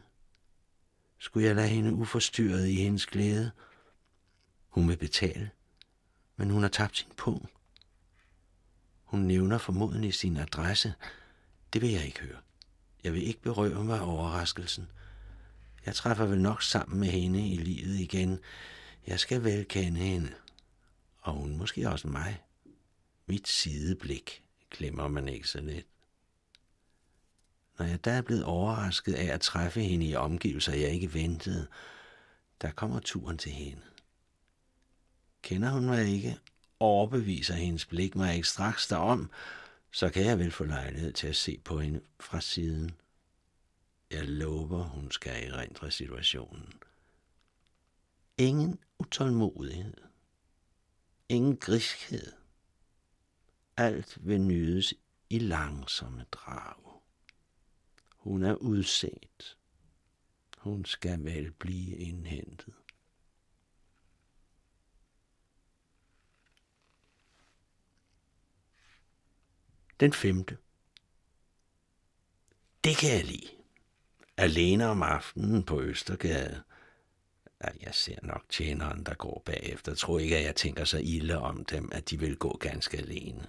Skulle 1.18 1.48
jeg 1.48 1.56
lade 1.56 1.68
hende 1.68 1.94
uforstyrret 1.94 2.68
i 2.68 2.76
hendes 2.76 3.06
glæde? 3.06 3.52
Hun 4.68 4.90
vil 4.90 4.98
betale, 4.98 5.52
men 6.36 6.50
hun 6.50 6.62
har 6.62 6.70
tabt 6.70 6.98
sin 6.98 7.12
pung. 7.18 7.50
Hun 9.04 9.20
nævner 9.20 9.58
formodentlig 9.58 10.14
sin 10.14 10.38
adresse. 10.38 10.94
Det 11.74 11.82
vil 11.82 11.92
jeg 11.92 12.06
ikke 12.06 12.20
høre. 12.20 12.38
Jeg 13.04 13.14
vil 13.14 13.28
ikke 13.28 13.42
berøve 13.42 13.84
mig 13.84 14.02
overraskelsen. 14.02 14.88
Jeg 15.86 15.96
træffer 15.96 16.26
vel 16.26 16.42
nok 16.42 16.64
sammen 16.64 17.00
med 17.00 17.08
hende 17.08 17.50
i 17.50 17.58
livet 17.58 18.00
igen. 18.00 18.40
Jeg 19.08 19.20
skal 19.20 19.44
vel 19.44 19.66
kende 19.66 20.00
hende. 20.00 20.34
Og 21.18 21.34
hun 21.34 21.58
måske 21.58 21.90
også 21.90 22.08
mig. 22.08 22.42
Mit 23.26 23.48
sideblik 23.48 24.44
glemmer 24.72 25.08
man 25.08 25.28
ikke 25.28 25.48
så 25.48 25.62
let. 25.62 25.86
Når 27.80 27.86
jeg 27.86 28.06
da 28.06 28.12
er 28.12 28.22
blevet 28.22 28.44
overrasket 28.44 29.14
af 29.14 29.34
at 29.34 29.42
træffe 29.42 29.82
hende 29.82 30.06
i 30.06 30.16
omgivelser, 30.16 30.74
jeg 30.74 30.90
ikke 30.90 31.14
ventede, 31.14 31.68
der 32.62 32.72
kommer 32.72 33.00
turen 33.00 33.38
til 33.38 33.52
hende. 33.52 33.82
Kender 35.42 35.70
hun 35.70 35.86
mig 35.86 36.08
ikke, 36.08 36.38
overbeviser 36.80 37.54
hendes 37.54 37.86
blik 37.86 38.16
mig 38.16 38.36
ikke 38.36 38.48
straks 38.48 38.88
derom, 38.88 39.30
så 39.92 40.10
kan 40.10 40.26
jeg 40.26 40.40
vel 40.40 40.52
få 40.52 40.64
lejlighed 40.64 41.14
til 41.14 41.28
at 41.28 41.36
se 41.36 41.60
på 41.66 41.80
hende 41.80 42.02
fra 42.20 42.42
siden. 42.42 42.92
Jeg 44.14 44.28
lover, 44.28 44.84
hun 44.84 45.12
skal 45.12 45.48
erindre 45.52 45.92
situationen. 45.92 46.74
Ingen 48.38 48.80
utålmodighed. 49.00 49.98
Ingen 51.30 51.58
griskhed. 51.58 52.32
Alt 53.78 54.28
vil 54.28 54.42
nydes 54.42 54.94
i 55.30 55.40
langsomme 55.40 56.26
drag. 56.32 57.02
Hun 58.16 58.44
er 58.44 58.56
udset. 58.56 59.58
Hun 60.58 60.86
skal 60.86 61.24
vel 61.24 61.52
blive 61.52 61.98
indhentet. 61.98 62.74
Den 70.00 70.14
femte. 70.14 70.58
Det 72.84 72.98
kan 72.98 73.10
jeg 73.10 73.26
lide. 73.26 73.63
Alene 74.38 74.88
om 74.88 75.02
aftenen 75.02 75.64
på 75.64 75.82
Østergade. 75.82 76.62
Jeg 77.64 77.94
ser 77.94 78.18
nok 78.24 78.44
tjeneren, 78.50 79.04
der 79.04 79.14
går 79.14 79.42
bagefter. 79.46 79.92
Jeg 79.92 79.98
tror 79.98 80.20
ikke, 80.20 80.38
at 80.38 80.44
jeg 80.44 80.56
tænker 80.56 80.86
så 80.86 80.98
ilde 81.04 81.38
om 81.38 81.66
dem, 81.66 81.90
at 81.92 82.10
de 82.10 82.20
vil 82.20 82.36
gå 82.36 82.58
ganske 82.58 82.98
alene. 82.98 83.48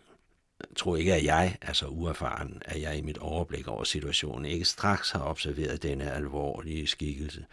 Jeg 0.61 0.77
tror 0.77 0.97
ikke, 0.97 1.15
at 1.15 1.25
jeg 1.25 1.59
er 1.61 1.73
så 1.73 1.87
uerfaren, 1.87 2.63
at 2.65 2.81
jeg 2.81 2.99
i 2.99 3.01
mit 3.01 3.19
overblik 3.19 3.69
over 3.69 3.85
situationen 3.85 4.45
ikke 4.45 4.65
straks 4.65 5.11
har 5.11 5.25
observeret 5.25 5.83
denne 5.83 6.13
alvorlige 6.13 6.87
skikkelse. 6.87 7.47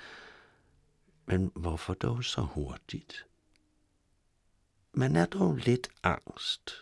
Men 1.25 1.51
hvorfor 1.55 1.93
dog 1.93 2.23
så 2.23 2.41
hurtigt? 2.41 3.25
Man 4.93 5.15
er 5.15 5.25
dog 5.25 5.55
lidt 5.55 5.89
angst. 6.03 6.73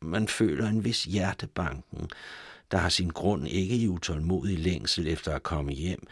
Man 0.00 0.28
føler 0.28 0.68
en 0.68 0.84
vis 0.84 1.04
hjertebanken, 1.04 2.10
der 2.70 2.78
har 2.78 2.88
sin 2.88 3.08
grund 3.08 3.48
ikke 3.48 3.76
i 3.76 3.88
utålmodig 3.88 4.58
længsel 4.58 5.08
efter 5.08 5.34
at 5.34 5.42
komme 5.42 5.72
hjem, 5.72 6.06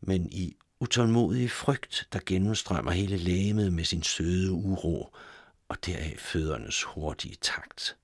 men 0.00 0.28
i 0.32 0.56
utålmodig 0.80 1.50
frygt, 1.50 2.08
der 2.12 2.20
gennemstrømmer 2.26 2.90
hele 2.92 3.16
lægemet 3.16 3.72
med 3.72 3.84
sin 3.84 4.02
søde 4.02 4.52
uro, 4.52 5.16
og 5.68 5.86
deraf 5.86 6.16
fødernes 6.18 6.82
hurtige 6.82 7.36
takt. 7.40 7.96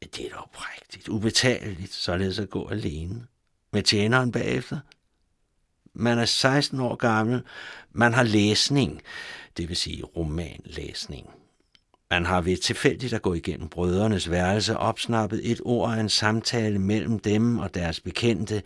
Det 0.00 0.26
er 0.26 0.36
dog 0.36 0.50
prægtigt, 0.54 1.08
ubetaleligt, 1.08 1.92
således 1.92 2.38
at 2.38 2.50
gå 2.50 2.68
alene. 2.68 3.26
Med 3.72 3.82
tjeneren 3.82 4.32
bagefter. 4.32 4.78
Man 5.94 6.18
er 6.18 6.24
16 6.24 6.80
år 6.80 6.96
gammel. 6.96 7.42
Man 7.92 8.14
har 8.14 8.22
læsning, 8.22 9.02
det 9.56 9.68
vil 9.68 9.76
sige 9.76 10.04
romanlæsning. 10.04 11.30
Man 12.14 12.26
har 12.26 12.40
ved 12.40 12.56
tilfældigt 12.56 13.12
at 13.12 13.22
gå 13.22 13.34
igennem 13.34 13.68
brødrenes 13.68 14.30
værelse 14.30 14.76
opsnappet 14.76 15.50
et 15.50 15.60
ord 15.64 15.92
af 15.92 16.00
en 16.00 16.08
samtale 16.08 16.78
mellem 16.78 17.18
dem 17.18 17.58
og 17.58 17.74
deres 17.74 18.00
bekendte. 18.00 18.62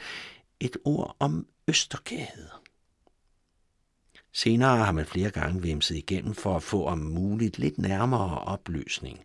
Et 0.61 0.77
ord 0.85 1.17
om 1.19 1.47
Østergade. 1.69 2.51
Senere 4.33 4.77
har 4.77 4.93
man 4.93 5.07
flere 5.07 5.31
gange 5.31 5.63
vimset 5.63 5.97
igennem 5.97 6.35
for 6.35 6.57
at 6.57 6.63
få 6.63 6.87
om 6.87 6.99
muligt 6.99 7.59
lidt 7.59 7.79
nærmere 7.79 8.39
oplysning 8.39 9.25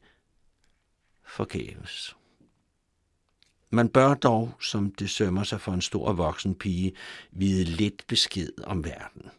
–forgæves. 1.38 2.16
Man 3.70 3.90
bør 3.90 4.14
dog, 4.14 4.54
som 4.62 4.92
det 4.92 5.10
sømmer 5.10 5.44
sig 5.44 5.62
for 5.62 5.72
en 5.72 5.82
stor 5.82 6.14
voksen 6.14 6.56
pige, 6.56 6.94
vide 7.32 7.64
lidt 7.64 8.08
besked 8.08 8.64
om 8.64 8.84
verden. 8.84 9.32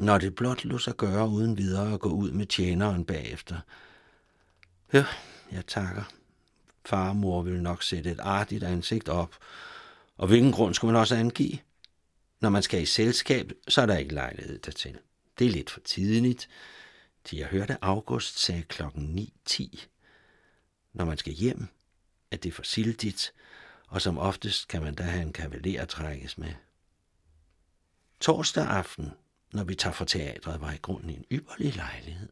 Når 0.00 0.18
det 0.18 0.34
blot 0.34 0.64
lå 0.64 0.78
sig 0.78 0.96
gøre 0.96 1.28
uden 1.28 1.58
videre 1.58 1.94
at 1.94 2.00
gå 2.00 2.08
ud 2.08 2.30
med 2.30 2.46
tjeneren 2.46 3.04
bagefter. 3.04 3.60
Ja, 4.92 5.04
jeg 5.52 5.66
takker. 5.66 6.02
Far 6.84 7.08
og 7.08 7.16
mor 7.16 7.42
vil 7.42 7.62
nok 7.62 7.82
sætte 7.82 8.10
et 8.10 8.20
artigt 8.20 8.64
ansigt 8.64 9.08
op. 9.08 9.36
Og 10.16 10.26
hvilken 10.26 10.52
grund 10.52 10.74
skulle 10.74 10.92
man 10.92 11.00
også 11.00 11.16
angive? 11.16 11.58
Når 12.40 12.50
man 12.50 12.62
skal 12.62 12.82
i 12.82 12.86
selskab, 12.86 13.52
så 13.68 13.82
er 13.82 13.86
der 13.86 13.96
ikke 13.96 14.14
lejlighed 14.14 14.58
dertil. 14.58 14.98
Det 15.38 15.46
er 15.46 15.50
lidt 15.50 15.70
for 15.70 15.80
tidligt. 15.80 16.48
Til 17.24 17.38
jeg 17.38 17.46
hørte 17.46 17.84
August 17.84 18.38
sagde 18.38 18.62
klokken 18.62 19.28
9.10 19.48 19.86
når 20.92 21.04
man 21.04 21.18
skal 21.18 21.32
hjem, 21.32 21.68
at 22.30 22.42
det 22.42 22.48
er 22.48 22.52
for 22.52 22.62
sildigt, 22.62 23.32
og 23.88 24.02
som 24.02 24.18
oftest 24.18 24.68
kan 24.68 24.82
man 24.82 24.94
da 24.94 25.02
have 25.02 25.22
en 25.22 25.32
kavaler 25.32 25.84
trækkes 25.84 26.38
med. 26.38 26.52
Torsdag 28.20 28.66
aften, 28.66 29.12
når 29.52 29.64
vi 29.64 29.74
tager 29.74 29.94
fra 29.94 30.04
teatret, 30.04 30.60
var 30.60 30.72
i 30.72 30.76
grunden 30.76 31.10
en 31.10 31.24
ypperlig 31.32 31.76
lejlighed. 31.76 32.28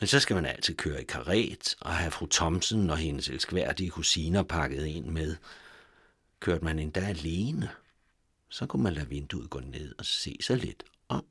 Men 0.00 0.06
så 0.06 0.20
skal 0.20 0.34
man 0.34 0.46
altid 0.46 0.74
køre 0.74 1.02
i 1.02 1.04
karet 1.04 1.74
og 1.80 1.94
have 1.94 2.10
fru 2.10 2.26
Thomsen 2.26 2.90
og 2.90 2.98
hendes 2.98 3.28
elskværdige 3.28 3.90
kusiner 3.90 4.42
pakket 4.42 4.86
ind 4.86 5.06
med. 5.06 5.36
Kørte 6.40 6.64
man 6.64 6.78
endda 6.78 7.00
alene, 7.00 7.70
så 8.48 8.66
kunne 8.66 8.82
man 8.82 8.94
lade 8.94 9.08
vinduet 9.08 9.50
gå 9.50 9.60
ned 9.60 9.94
og 9.98 10.06
se 10.06 10.36
sig 10.40 10.56
lidt 10.56 10.82
om. 11.08 11.24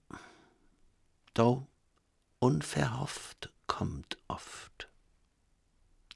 Dog 1.38 1.70
unverhoft 2.42 3.48
kommt 3.68 4.16
oft. 4.28 4.88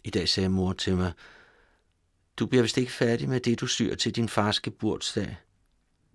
I 0.04 0.10
dag 0.10 0.30
sagde 0.30 0.50
mor 0.50 0.74
til 0.74 0.96
mig, 0.96 1.14
du 2.38 2.46
bliver 2.46 2.62
vist 2.62 2.78
ikke 2.78 2.92
færdig 2.92 3.30
med 3.30 3.40
det, 3.40 3.60
du 3.60 3.68
syr 3.68 3.96
til 3.96 4.16
din 4.16 4.30
fars 4.30 4.60
geburtsdag. 4.60 5.38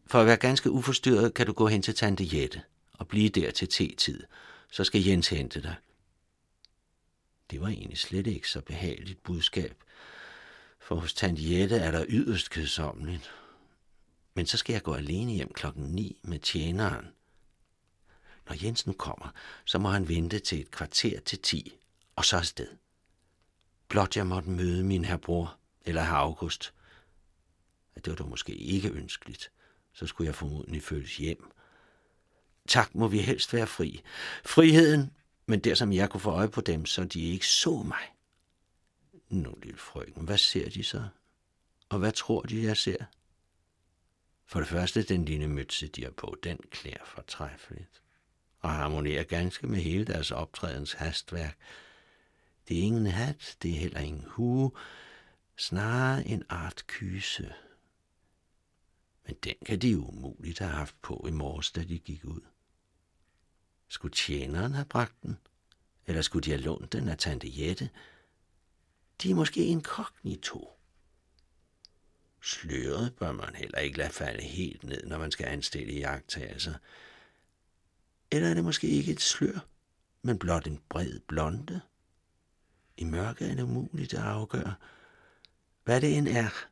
For 0.06 0.20
at 0.20 0.26
være 0.26 0.36
ganske 0.36 0.70
uforstyrret, 0.70 1.34
kan 1.34 1.46
du 1.46 1.52
gå 1.52 1.66
hen 1.66 1.82
til 1.82 1.94
tante 1.94 2.28
Jette 2.32 2.62
og 2.92 3.08
blive 3.08 3.28
der 3.28 3.50
til 3.50 3.68
te-tid. 3.68 4.22
Så 4.70 4.84
skal 4.84 5.04
Jens 5.04 5.28
hente 5.28 5.62
dig. 5.62 5.74
Det 7.50 7.60
var 7.60 7.68
egentlig 7.68 7.98
slet 7.98 8.26
ikke 8.26 8.48
så 8.48 8.60
behageligt 8.60 9.22
budskab, 9.22 9.84
for 10.80 10.94
hos 10.96 11.14
tante 11.14 11.42
Jette 11.50 11.76
er 11.76 11.90
der 11.90 12.04
yderst 12.08 12.50
kedsommeligt. 12.50 13.30
Men 14.34 14.46
så 14.46 14.56
skal 14.56 14.72
jeg 14.72 14.82
gå 14.82 14.94
alene 14.94 15.32
hjem 15.32 15.52
klokken 15.52 15.84
9 15.84 16.20
med 16.22 16.38
tjeneren. 16.38 17.06
Når 18.48 18.64
Jensen 18.64 18.94
kommer, 18.94 19.28
så 19.64 19.78
må 19.78 19.88
han 19.88 20.08
vente 20.08 20.38
til 20.38 20.60
et 20.60 20.70
kvarter 20.70 21.20
til 21.20 21.38
10, 21.38 21.72
og 22.16 22.24
så 22.24 22.36
afsted. 22.36 22.68
Blot 23.88 24.16
jeg 24.16 24.26
måtte 24.26 24.50
møde 24.50 24.84
min 24.84 25.04
herbror 25.04 25.56
eller 25.84 26.02
herr 26.02 26.14
August. 26.14 26.74
Det 27.94 28.06
var 28.06 28.14
dog 28.14 28.28
måske 28.28 28.54
ikke 28.54 28.90
ønskeligt. 28.90 29.50
Så 29.92 30.06
skulle 30.06 30.26
jeg 30.26 30.34
formodentlig 30.34 30.82
følges 30.82 31.16
hjem. 31.16 31.50
Tak 32.68 32.94
må 32.94 33.08
vi 33.08 33.18
helst 33.18 33.52
være 33.52 33.66
fri. 33.66 34.02
Friheden, 34.44 35.10
men 35.46 35.60
der 35.60 35.74
som 35.74 35.92
jeg 35.92 36.10
kunne 36.10 36.20
få 36.20 36.30
øje 36.30 36.48
på 36.48 36.60
dem, 36.60 36.86
så 36.86 37.04
de 37.04 37.20
ikke 37.20 37.46
så 37.46 37.82
mig. 37.82 38.14
Nu, 39.28 39.54
lille 39.62 39.78
frøken, 39.78 40.24
hvad 40.24 40.38
ser 40.38 40.70
de 40.70 40.84
så? 40.84 41.04
Og 41.88 41.98
hvad 41.98 42.12
tror 42.12 42.42
de, 42.42 42.62
jeg 42.62 42.76
ser? 42.76 43.04
For 44.46 44.58
det 44.58 44.68
første, 44.68 45.02
den 45.02 45.24
lille 45.24 45.48
møtse, 45.48 45.88
de 45.88 46.04
har 46.04 46.10
på, 46.10 46.36
den 46.42 46.58
klæder 46.70 47.04
fortræffeligt 47.04 48.02
og 48.62 48.70
harmonerer 48.70 49.22
ganske 49.22 49.66
med 49.66 49.78
hele 49.78 50.04
deres 50.04 50.30
optrædens 50.30 50.92
hastværk. 50.92 51.58
Det 52.68 52.78
er 52.78 52.82
ingen 52.82 53.06
hat, 53.06 53.56
det 53.62 53.70
er 53.70 53.78
heller 53.78 54.00
ingen 54.00 54.24
hue, 54.28 54.72
snarere 55.56 56.26
en 56.26 56.42
art 56.48 56.84
kyse. 56.86 57.54
Men 59.26 59.36
den 59.44 59.54
kan 59.66 59.78
de 59.78 59.98
umuligt 59.98 60.58
have 60.58 60.72
haft 60.72 61.02
på 61.02 61.24
i 61.28 61.30
morges, 61.30 61.70
da 61.70 61.84
de 61.84 61.98
gik 61.98 62.24
ud. 62.24 62.40
Skulle 63.88 64.14
tjeneren 64.14 64.72
have 64.72 64.84
bragt 64.84 65.22
den? 65.22 65.38
Eller 66.06 66.22
skulle 66.22 66.44
de 66.44 66.50
have 66.50 66.62
lånt 66.62 66.92
den 66.92 67.08
af 67.08 67.18
tante 67.18 67.48
Jette? 67.50 67.90
De 69.22 69.30
er 69.30 69.34
måske 69.34 69.64
inkognito. 69.64 70.70
Sløret 72.42 73.14
bør 73.16 73.32
man 73.32 73.54
heller 73.54 73.78
ikke 73.78 73.98
lade 73.98 74.10
falde 74.10 74.42
helt 74.42 74.84
ned, 74.84 75.06
når 75.06 75.18
man 75.18 75.30
skal 75.30 75.46
anstille 75.46 75.92
jagttagelser. 75.92 76.74
Eller 78.30 78.48
er 78.48 78.54
det 78.54 78.64
måske 78.64 78.86
ikke 78.86 79.12
et 79.12 79.20
slør, 79.20 79.66
men 80.22 80.38
blot 80.38 80.66
en 80.66 80.80
bred 80.88 81.20
blonde. 81.20 81.80
I 82.96 83.04
mørke 83.04 83.44
er 83.44 83.54
det 83.54 83.62
umuligt 83.62 84.14
at 84.14 84.22
afgøre, 84.22 84.74
hvad 85.84 86.00
det 86.00 86.16
end 86.16 86.28
er. 86.28 86.68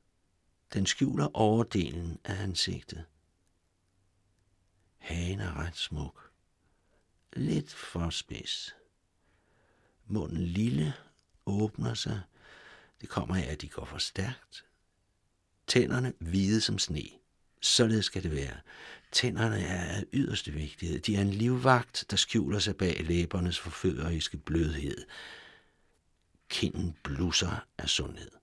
Den 0.72 0.86
skjuler 0.86 1.36
overdelen 1.36 2.18
af 2.24 2.42
ansigtet. 2.42 3.04
Hagen 4.98 5.40
er 5.40 5.56
ret 5.56 5.76
smuk. 5.76 6.30
Lidt 7.32 7.72
for 7.74 8.10
spids. 8.10 8.74
Munden 10.06 10.44
lille 10.44 10.94
åbner 11.46 11.94
sig. 11.94 12.20
Det 13.00 13.08
kommer 13.08 13.36
af, 13.36 13.52
at 13.52 13.60
de 13.60 13.68
går 13.68 13.84
for 13.84 13.98
stærkt. 13.98 14.64
Tænderne 15.66 16.12
hvide 16.18 16.60
som 16.60 16.78
sne. 16.78 17.08
Således 17.60 18.04
skal 18.04 18.22
det 18.22 18.30
være. 18.30 18.60
Tænderne 19.12 19.60
er 19.60 19.96
af 19.96 20.04
yderste 20.12 20.52
vigtighed. 20.52 21.00
De 21.00 21.16
er 21.16 21.20
en 21.20 21.30
livvagt, 21.30 22.04
der 22.10 22.16
skjuler 22.16 22.58
sig 22.58 22.76
bag 22.76 23.04
læbernes 23.04 23.58
forføreriske 23.58 24.36
blødhed. 24.36 25.06
Kinden 26.48 26.96
blusser 27.02 27.66
af 27.78 27.88
sundhed. 27.88 28.39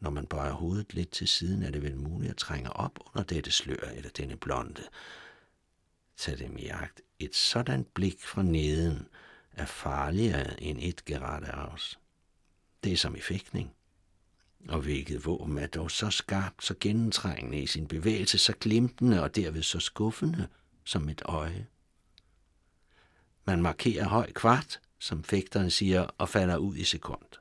Når 0.00 0.10
man 0.10 0.26
bøjer 0.26 0.52
hovedet 0.52 0.94
lidt 0.94 1.10
til 1.10 1.28
siden, 1.28 1.62
er 1.62 1.70
det 1.70 1.82
vel 1.82 1.96
muligt 1.96 2.30
at 2.30 2.36
trænge 2.36 2.72
op 2.72 2.98
under 3.06 3.22
dette 3.22 3.50
slør 3.50 3.88
eller 3.94 4.10
denne 4.10 4.36
blonde. 4.36 4.82
Tag 6.16 6.38
dem 6.38 6.58
i 6.58 6.66
agt. 6.66 7.00
Et 7.18 7.34
sådan 7.34 7.86
blik 7.94 8.22
fra 8.22 8.42
neden 8.42 9.08
er 9.52 9.66
farligere 9.66 10.62
end 10.62 10.78
et 10.82 11.02
os. 11.52 11.98
Det 12.84 12.92
er 12.92 12.96
som 12.96 13.16
i 13.16 13.20
fægtning. 13.20 13.74
Og 14.68 14.80
hvilket 14.80 15.26
våben 15.26 15.58
er 15.58 15.66
dog 15.66 15.90
så 15.90 16.10
skarpt, 16.10 16.64
så 16.64 16.74
gennemtrængende 16.80 17.60
i 17.60 17.66
sin 17.66 17.88
bevægelse, 17.88 18.38
så 18.38 18.52
glimtende 18.60 19.22
og 19.22 19.36
derved 19.36 19.62
så 19.62 19.80
skuffende 19.80 20.48
som 20.84 21.08
et 21.08 21.22
øje. 21.24 21.66
Man 23.44 23.62
markerer 23.62 24.08
høj 24.08 24.32
kvart, 24.32 24.80
som 24.98 25.24
fægteren 25.24 25.70
siger, 25.70 26.00
og 26.02 26.28
falder 26.28 26.56
ud 26.56 26.76
i 26.76 26.84
sekund. 26.84 27.37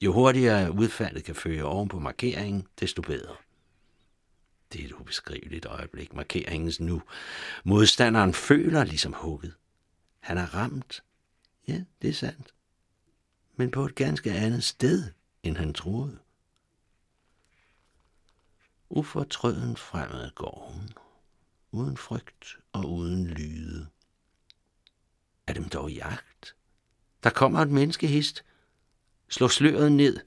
Jo 0.00 0.12
hurtigere 0.12 0.72
udfaldet 0.72 1.24
kan 1.24 1.34
føre 1.34 1.64
oven 1.64 1.88
på 1.88 1.98
markeringen, 1.98 2.66
desto 2.80 3.02
bedre. 3.02 3.36
Det 4.72 4.80
er 4.80 4.84
et 4.84 4.92
ubeskriveligt 4.92 5.66
øjeblik, 5.66 6.14
markeringens 6.14 6.80
nu. 6.80 7.02
Modstanderen 7.64 8.34
føler 8.34 8.84
ligesom 8.84 9.12
hugget. 9.12 9.54
Han 10.20 10.38
er 10.38 10.54
ramt. 10.54 11.02
Ja, 11.68 11.82
det 12.02 12.10
er 12.10 12.14
sandt. 12.14 12.54
Men 13.56 13.70
på 13.70 13.84
et 13.84 13.94
ganske 13.94 14.32
andet 14.32 14.64
sted, 14.64 15.12
end 15.42 15.56
han 15.56 15.74
troede. 15.74 16.18
Ufortrøden 18.88 19.76
fremad 19.76 20.30
går 20.34 20.72
hun, 20.72 20.88
uden 21.70 21.96
frygt 21.96 22.58
og 22.72 22.92
uden 22.92 23.26
lyde. 23.26 23.86
Er 25.46 25.52
dem 25.52 25.68
dog 25.68 25.90
jagt? 25.90 26.56
Der 27.22 27.30
kommer 27.30 27.60
et 27.60 27.70
menneskehist. 27.70 28.44
Slå 29.30 29.48
sløret 29.48 29.92
ned. 29.92 30.20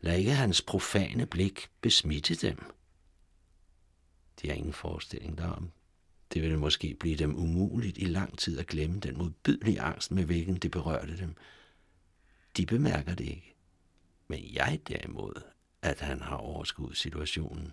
Lad 0.00 0.18
ikke 0.18 0.32
hans 0.32 0.62
profane 0.62 1.26
blik 1.26 1.68
besmitte 1.80 2.34
dem. 2.34 2.58
De 4.42 4.48
har 4.48 4.54
ingen 4.54 4.72
forestilling 4.72 5.38
derom. 5.38 5.70
Det 6.32 6.42
ville 6.42 6.58
måske 6.58 6.96
blive 7.00 7.16
dem 7.16 7.36
umuligt 7.36 7.98
i 7.98 8.04
lang 8.04 8.38
tid 8.38 8.58
at 8.58 8.66
glemme 8.66 9.00
den 9.00 9.18
modbydelige 9.18 9.80
angst, 9.80 10.10
med 10.12 10.24
hvilken 10.24 10.56
det 10.56 10.70
berørte 10.70 11.18
dem. 11.18 11.34
De 12.56 12.66
bemærker 12.66 13.14
det 13.14 13.24
ikke. 13.24 13.54
Men 14.28 14.54
jeg 14.54 14.80
derimod, 14.88 15.42
at 15.82 16.00
han 16.00 16.20
har 16.20 16.36
overskudt 16.36 16.96
situationen. 16.96 17.72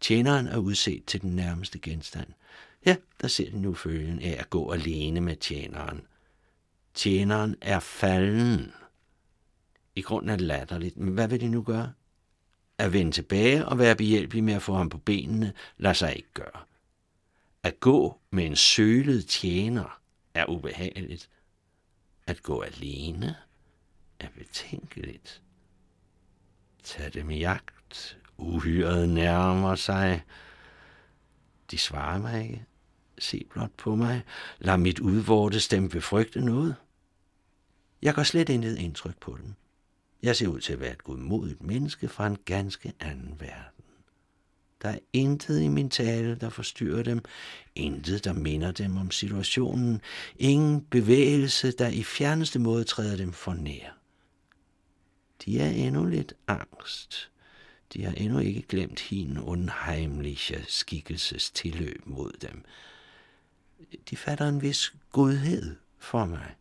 Tjeneren 0.00 0.46
er 0.46 0.58
udset 0.58 1.04
til 1.04 1.20
den 1.20 1.36
nærmeste 1.36 1.78
genstand. 1.78 2.28
Ja, 2.86 2.96
der 3.20 3.28
ser 3.28 3.50
de 3.50 3.60
nu 3.60 3.74
følgen 3.74 4.22
af 4.22 4.36
at 4.38 4.50
gå 4.50 4.72
alene 4.72 5.20
med 5.20 5.36
tjeneren. 5.36 6.06
Tjeneren 6.96 7.56
er 7.60 7.80
falden. 7.80 8.72
I 9.94 10.02
grunden 10.02 10.30
er 10.30 10.36
det 10.36 10.46
latterligt, 10.46 10.96
men 10.96 11.14
hvad 11.14 11.28
vil 11.28 11.40
de 11.40 11.48
nu 11.48 11.62
gøre? 11.62 11.92
At 12.78 12.92
vende 12.92 13.12
tilbage 13.12 13.66
og 13.66 13.78
være 13.78 13.96
behjælpelig 13.96 14.44
med 14.44 14.54
at 14.54 14.62
få 14.62 14.74
ham 14.74 14.88
på 14.88 14.98
benene, 14.98 15.52
lader 15.76 15.92
sig 15.92 16.16
ikke 16.16 16.32
gøre. 16.34 16.60
At 17.62 17.80
gå 17.80 18.20
med 18.30 18.46
en 18.46 18.56
sølet 18.56 19.26
tjener 19.26 20.00
er 20.34 20.46
ubehageligt. 20.46 21.30
At 22.26 22.42
gå 22.42 22.60
alene 22.60 23.36
er 24.20 24.28
betænkeligt. 24.38 25.42
Tag 26.82 27.14
dem 27.14 27.30
i 27.30 27.38
jagt. 27.38 28.18
Uhyret 28.36 29.08
nærmer 29.08 29.74
sig. 29.74 30.24
De 31.70 31.78
svarer 31.78 32.18
mig 32.18 32.42
ikke. 32.42 32.64
Se 33.18 33.46
blot 33.50 33.72
på 33.76 33.94
mig. 33.94 34.22
Lad 34.58 34.78
mit 34.78 34.98
udvorte 34.98 35.60
stemme 35.60 35.88
befrygte 35.88 36.40
noget. 36.40 36.76
Jeg 38.06 38.14
går 38.14 38.22
slet 38.22 38.48
intet 38.48 38.78
indtryk 38.78 39.20
på 39.20 39.36
dem. 39.42 39.54
Jeg 40.22 40.36
ser 40.36 40.48
ud 40.48 40.60
til 40.60 40.72
at 40.72 40.80
være 40.80 40.92
et 40.92 41.04
godmodigt 41.04 41.62
menneske 41.62 42.08
fra 42.08 42.26
en 42.26 42.38
ganske 42.44 42.92
anden 43.00 43.40
verden. 43.40 43.84
Der 44.82 44.88
er 44.88 44.98
intet 45.12 45.60
i 45.60 45.68
min 45.68 45.90
tale, 45.90 46.34
der 46.34 46.48
forstyrrer 46.48 47.02
dem, 47.02 47.24
intet, 47.74 48.24
der 48.24 48.32
minder 48.32 48.72
dem 48.72 48.96
om 48.96 49.10
situationen, 49.10 50.00
ingen 50.36 50.80
bevægelse, 50.80 51.70
der 51.70 51.88
i 51.88 52.02
fjerneste 52.02 52.58
måde 52.58 52.84
træder 52.84 53.16
dem 53.16 53.32
for 53.32 53.54
nær. 53.54 53.98
De 55.44 55.60
er 55.60 55.70
endnu 55.70 56.04
lidt 56.04 56.34
angst. 56.46 57.30
De 57.92 58.04
har 58.04 58.12
endnu 58.12 58.38
ikke 58.38 58.62
glemt 58.62 59.00
hin 59.00 59.38
unheimliche 59.38 60.64
skikkelses 60.68 61.50
tilløb 61.50 62.02
mod 62.04 62.32
dem. 62.42 62.64
De 64.10 64.16
fatter 64.16 64.48
en 64.48 64.62
vis 64.62 64.94
godhed 65.12 65.76
for 65.98 66.24
mig. 66.24 66.54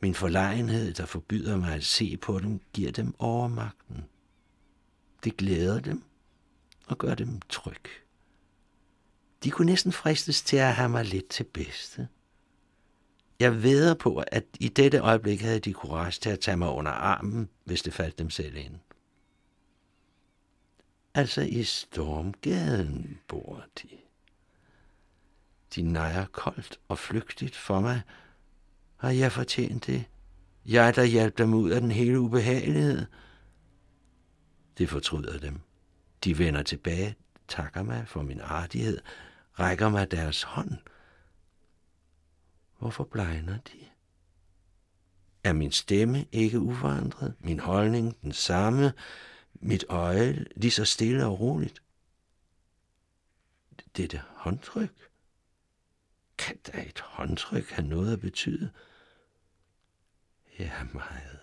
Min 0.00 0.14
forlegenhed, 0.14 0.94
der 0.94 1.06
forbyder 1.06 1.56
mig 1.56 1.74
at 1.74 1.84
se 1.84 2.16
på 2.16 2.38
dem, 2.38 2.60
giver 2.72 2.92
dem 2.92 3.14
overmagten. 3.18 4.04
Det 5.24 5.36
glæder 5.36 5.80
dem 5.80 6.04
og 6.86 6.98
gør 6.98 7.14
dem 7.14 7.40
tryg. 7.48 7.82
De 9.44 9.50
kunne 9.50 9.66
næsten 9.66 9.92
fristes 9.92 10.42
til 10.42 10.56
at 10.56 10.74
have 10.74 10.88
mig 10.88 11.04
lidt 11.04 11.28
til 11.28 11.44
bedste. 11.44 12.08
Jeg 13.40 13.62
veder 13.62 13.94
på, 13.94 14.24
at 14.32 14.44
i 14.60 14.68
dette 14.68 14.98
øjeblik 14.98 15.40
havde 15.40 15.60
de 15.60 15.72
courage 15.72 16.20
til 16.20 16.30
at 16.30 16.40
tage 16.40 16.56
mig 16.56 16.68
under 16.68 16.90
armen, 16.90 17.48
hvis 17.64 17.82
det 17.82 17.94
faldt 17.94 18.18
dem 18.18 18.30
selv 18.30 18.56
ind. 18.56 18.74
Altså 21.14 21.40
i 21.40 21.62
stormgaden 21.62 23.18
bor 23.28 23.64
de. 23.82 23.88
De 25.74 25.82
nejer 25.82 26.26
koldt 26.26 26.80
og 26.88 26.98
flygtigt 26.98 27.56
for 27.56 27.80
mig, 27.80 28.02
har 28.98 29.10
jeg 29.10 29.32
fortjent 29.32 29.86
det? 29.86 30.04
Jeg, 30.66 30.96
der 30.96 31.04
hjalp 31.04 31.38
dem 31.38 31.54
ud 31.54 31.70
af 31.70 31.80
den 31.80 31.90
hele 31.90 32.20
ubehagelighed. 32.20 33.06
Det 34.78 34.88
fortryder 34.88 35.38
dem. 35.38 35.60
De 36.24 36.38
vender 36.38 36.62
tilbage, 36.62 37.16
takker 37.48 37.82
mig 37.82 38.08
for 38.08 38.22
min 38.22 38.40
artighed, 38.40 39.00
rækker 39.58 39.88
mig 39.88 40.10
deres 40.10 40.42
hånd. 40.42 40.70
Hvorfor 42.78 43.04
blegner 43.04 43.58
de? 43.58 43.78
Er 45.44 45.52
min 45.52 45.72
stemme 45.72 46.26
ikke 46.32 46.60
uforandret? 46.60 47.34
Min 47.40 47.60
holdning 47.60 48.22
den 48.22 48.32
samme? 48.32 48.92
Mit 49.54 49.84
øje 49.88 50.46
lige 50.56 50.70
så 50.70 50.84
stille 50.84 51.26
og 51.26 51.40
roligt? 51.40 51.82
Dette 53.96 54.22
håndtryk? 54.26 55.10
Kan 56.38 56.56
da 56.66 56.82
et 56.86 57.00
håndtryk 57.00 57.70
have 57.70 57.88
noget 57.88 58.12
at 58.12 58.20
betyde? 58.20 58.70
Ja, 60.58 60.72
meget. 60.92 61.38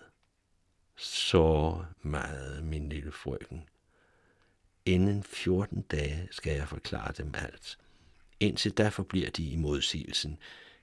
Så 0.96 1.84
meget, 2.02 2.64
min 2.64 2.88
lille 2.88 3.12
frøken. 3.12 3.68
Inden 4.86 5.22
14 5.22 5.82
dage 5.82 6.28
skal 6.30 6.56
jeg 6.56 6.68
forklare 6.68 7.12
dem 7.12 7.34
alt. 7.34 7.78
Indtil 8.40 8.72
da 8.72 8.88
forbliver 8.88 9.30
de 9.30 9.50
i 9.50 9.56
modsigelsen. 9.56 10.38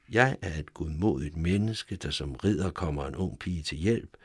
Jeg 0.10 0.38
er 0.42 0.60
et 0.60 0.74
godmodigt 0.74 1.38
menneske, 1.38 1.96
der 1.96 2.12
som 2.12 2.36
ridder 2.36 2.72
kommer 2.72 3.06
en 3.06 3.16
ung 3.16 3.40
pige 3.40 3.64
til 3.64 3.78
hjælp, 3.78 4.18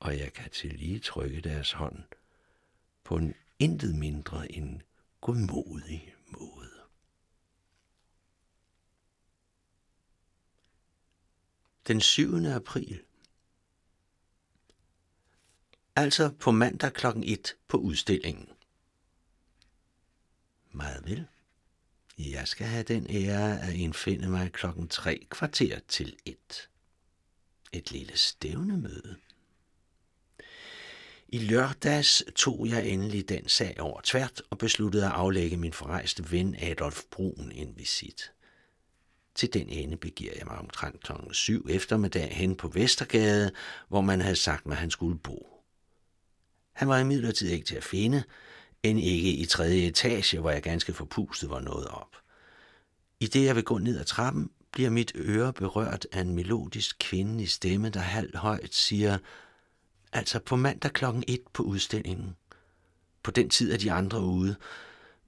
og 0.00 0.18
jeg 0.18 0.32
kan 0.32 0.50
til 0.50 0.72
lige 0.72 0.98
trykke 0.98 1.40
deres 1.40 1.72
hånd 1.72 2.02
på 3.04 3.16
en 3.16 3.34
intet 3.58 3.94
mindre 3.94 4.52
end 4.52 4.80
godmodig 5.20 6.14
måde. 6.26 6.57
Den 11.88 12.00
7. 12.00 12.44
april. 12.46 13.00
Altså 15.96 16.30
på 16.40 16.50
mandag 16.50 16.92
kl. 16.92 17.06
1 17.24 17.56
på 17.68 17.76
udstillingen. 17.76 18.48
Meget 20.70 21.04
vel. 21.04 21.26
Jeg 22.18 22.48
skal 22.48 22.66
have 22.66 22.82
den 22.82 23.06
ære 23.10 23.60
at 23.60 23.74
indfinde 23.74 24.28
mig 24.28 24.52
klokken 24.52 24.88
3 24.88 25.26
kvarter 25.30 25.78
til 25.88 26.16
1. 26.24 26.68
Et 27.72 27.90
lille 27.90 28.16
stævnemøde. 28.16 29.16
I 31.28 31.38
lørdags 31.38 32.24
tog 32.36 32.68
jeg 32.68 32.88
endelig 32.88 33.28
den 33.28 33.48
sag 33.48 33.80
over 33.80 34.00
tvært 34.04 34.42
og 34.50 34.58
besluttede 34.58 35.06
at 35.06 35.12
aflægge 35.12 35.56
min 35.56 35.72
forrejste 35.72 36.30
ven 36.30 36.56
Adolf 36.58 37.02
Brun 37.10 37.52
en 37.52 37.76
visit. 37.76 38.32
Til 39.38 39.52
den 39.52 39.68
ende 39.68 39.96
begiver 39.96 40.32
jeg 40.36 40.46
mig 40.46 40.58
omtrent 40.58 41.02
kl. 41.02 41.12
7 41.32 41.66
eftermiddag 41.70 42.36
hen 42.36 42.56
på 42.56 42.68
Vestergade, 42.68 43.50
hvor 43.88 44.00
man 44.00 44.20
havde 44.20 44.36
sagt 44.36 44.66
mig, 44.66 44.74
at 44.74 44.80
han 44.80 44.90
skulle 44.90 45.18
bo. 45.18 45.62
Han 46.72 46.88
var 46.88 46.98
imidlertid 46.98 47.48
ikke 47.48 47.66
til 47.66 47.76
at 47.76 47.84
finde, 47.84 48.22
end 48.82 49.00
ikke 49.00 49.30
i 49.32 49.46
tredje 49.46 49.86
etage, 49.86 50.40
hvor 50.40 50.50
jeg 50.50 50.62
ganske 50.62 50.92
forpustet 50.92 51.50
var 51.50 51.60
nået 51.60 51.86
op. 51.86 52.16
I 53.20 53.26
det 53.26 53.44
jeg 53.44 53.56
vil 53.56 53.64
gå 53.64 53.78
ned 53.78 53.98
ad 53.98 54.04
trappen, 54.04 54.50
bliver 54.72 54.90
mit 54.90 55.12
øre 55.14 55.52
berørt 55.52 56.06
af 56.12 56.20
en 56.20 56.34
melodisk 56.34 56.96
kvindelig 57.00 57.50
stemme, 57.50 57.90
der 57.90 58.00
halvt 58.00 58.36
højt 58.36 58.74
siger, 58.74 59.18
altså 60.12 60.38
på 60.38 60.56
mandag 60.56 60.92
klokken 60.92 61.24
et 61.28 61.42
på 61.52 61.62
udstillingen. 61.62 62.36
På 63.22 63.30
den 63.30 63.50
tid 63.50 63.72
er 63.72 63.76
de 63.76 63.92
andre 63.92 64.20
ude, 64.20 64.56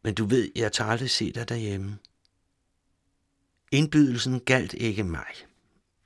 men 0.02 0.14
du 0.14 0.24
ved, 0.24 0.50
jeg 0.56 0.72
tager 0.72 0.90
aldrig 0.90 1.10
se 1.10 1.32
dig 1.32 1.48
derhjemme. 1.48 1.98
Indbydelsen 3.72 4.40
galt 4.40 4.72
ikke 4.72 5.04
mig, 5.04 5.34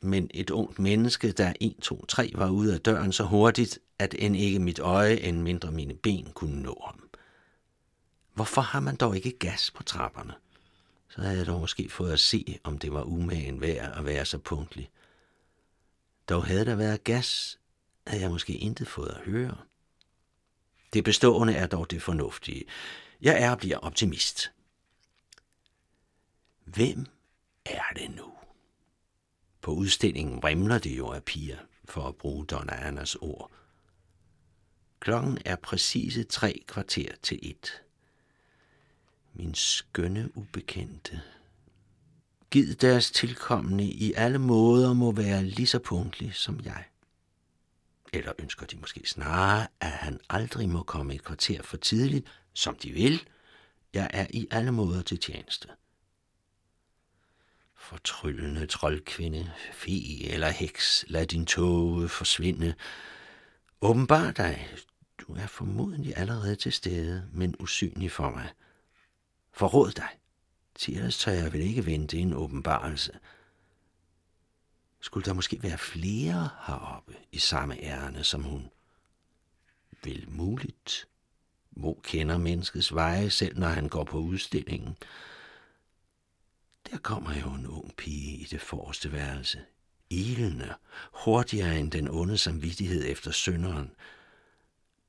men 0.00 0.30
et 0.34 0.50
ungt 0.50 0.78
menneske, 0.78 1.32
der 1.32 1.52
1, 1.60 1.76
2, 1.82 2.06
3 2.06 2.32
var 2.34 2.50
ude 2.50 2.74
af 2.74 2.80
døren 2.80 3.12
så 3.12 3.24
hurtigt, 3.24 3.78
at 3.98 4.14
end 4.18 4.36
ikke 4.36 4.58
mit 4.58 4.78
øje, 4.78 5.16
end 5.16 5.42
mindre 5.42 5.72
mine 5.72 5.94
ben 5.94 6.32
kunne 6.34 6.62
nå 6.62 6.82
ham. 6.86 7.10
Hvorfor 8.34 8.60
har 8.60 8.80
man 8.80 8.96
dog 8.96 9.16
ikke 9.16 9.38
gas 9.38 9.70
på 9.70 9.82
trapperne? 9.82 10.34
Så 11.08 11.20
havde 11.20 11.38
jeg 11.38 11.46
dog 11.46 11.60
måske 11.60 11.88
fået 11.88 12.12
at 12.12 12.20
se, 12.20 12.58
om 12.64 12.78
det 12.78 12.92
var 12.92 13.02
umagen 13.02 13.60
værd 13.60 13.98
at 13.98 14.04
være 14.04 14.24
så 14.24 14.38
punktlig. 14.38 14.90
Dog 16.28 16.44
havde 16.44 16.64
der 16.64 16.74
været 16.74 17.04
gas, 17.04 17.58
havde 18.06 18.22
jeg 18.22 18.30
måske 18.30 18.56
intet 18.56 18.88
fået 18.88 19.08
at 19.08 19.20
høre. 19.20 19.56
Det 20.92 21.04
bestående 21.04 21.54
er 21.54 21.66
dog 21.66 21.90
det 21.90 22.02
fornuftige. 22.02 22.64
Jeg 23.22 23.42
er 23.42 23.50
og 23.50 23.58
bliver 23.58 23.78
optimist. 23.78 24.52
Hvem 26.64 27.06
er 27.64 27.92
det 27.96 28.10
nu? 28.10 28.32
På 29.60 29.70
udstillingen 29.70 30.42
vrimler 30.42 30.78
det 30.78 30.98
jo 30.98 31.08
af 31.08 31.24
piger, 31.24 31.58
for 31.84 32.08
at 32.08 32.16
bruge 32.16 32.46
Donna 32.46 32.86
Annas 32.86 33.14
ord. 33.14 33.50
Klokken 35.00 35.38
er 35.44 35.56
præcise 35.56 36.24
tre 36.24 36.64
kvarter 36.68 37.08
til 37.22 37.38
et. 37.42 37.82
Min 39.34 39.54
skønne 39.54 40.36
ubekendte. 40.36 41.22
Gid 42.50 42.74
deres 42.74 43.10
tilkommende 43.10 43.84
i 43.84 44.12
alle 44.12 44.38
måder 44.38 44.92
må 44.92 45.12
være 45.12 45.44
lige 45.44 45.66
så 45.66 45.78
punktlig 45.78 46.34
som 46.34 46.60
jeg. 46.64 46.84
Eller 48.12 48.32
ønsker 48.38 48.66
de 48.66 48.76
måske 48.76 49.02
snarere, 49.06 49.66
at 49.80 49.90
han 49.90 50.20
aldrig 50.30 50.68
må 50.68 50.82
komme 50.82 51.14
et 51.14 51.24
kvarter 51.24 51.62
for 51.62 51.76
tidligt, 51.76 52.26
som 52.52 52.76
de 52.76 52.92
vil. 52.92 53.28
Jeg 53.94 54.10
er 54.12 54.26
i 54.30 54.46
alle 54.50 54.72
måder 54.72 55.02
til 55.02 55.18
tjeneste. 55.18 55.68
Fortryllende 57.76 58.66
troldkvinde, 58.66 59.52
fe 59.72 60.24
eller 60.24 60.48
heks, 60.48 61.04
lad 61.08 61.26
din 61.26 61.46
tåge 61.46 62.08
forsvinde. 62.08 62.74
Åbenbar 63.80 64.30
dig, 64.30 64.68
du 65.18 65.34
er 65.34 65.46
formodentlig 65.46 66.16
allerede 66.16 66.56
til 66.56 66.72
stede, 66.72 67.28
men 67.32 67.54
usynlig 67.58 68.10
for 68.10 68.30
mig. 68.30 68.48
Forråd 69.52 69.90
dig, 69.90 70.08
til 70.74 70.96
ellers 70.96 71.18
tør 71.18 71.32
jeg 71.32 71.52
vel 71.52 71.60
ikke 71.60 71.86
vente 71.86 72.18
en 72.18 72.32
åbenbarelse. 72.32 73.12
Skulle 75.00 75.24
der 75.24 75.32
måske 75.32 75.62
være 75.62 75.78
flere 75.78 76.48
heroppe 76.66 77.16
i 77.32 77.38
samme 77.38 77.82
ærne 77.82 78.24
som 78.24 78.42
hun? 78.42 78.70
Vel 80.04 80.24
muligt. 80.28 81.08
Mo 81.70 81.94
kender 82.02 82.38
menneskets 82.38 82.94
veje, 82.94 83.30
selv 83.30 83.58
når 83.58 83.68
han 83.68 83.88
går 83.88 84.04
på 84.04 84.18
udstillingen. 84.18 84.96
Der 86.90 86.98
kommer 86.98 87.40
jo 87.40 87.54
en 87.54 87.66
ung 87.66 87.96
pige 87.96 88.36
i 88.36 88.44
det 88.44 88.60
forreste 88.60 89.12
værelse. 89.12 89.64
Ilende, 90.10 90.74
hurtigere 91.12 91.78
end 91.78 91.90
den 91.90 92.08
onde 92.08 92.38
samvittighed 92.38 93.04
efter 93.04 93.30
synderen. 93.30 93.90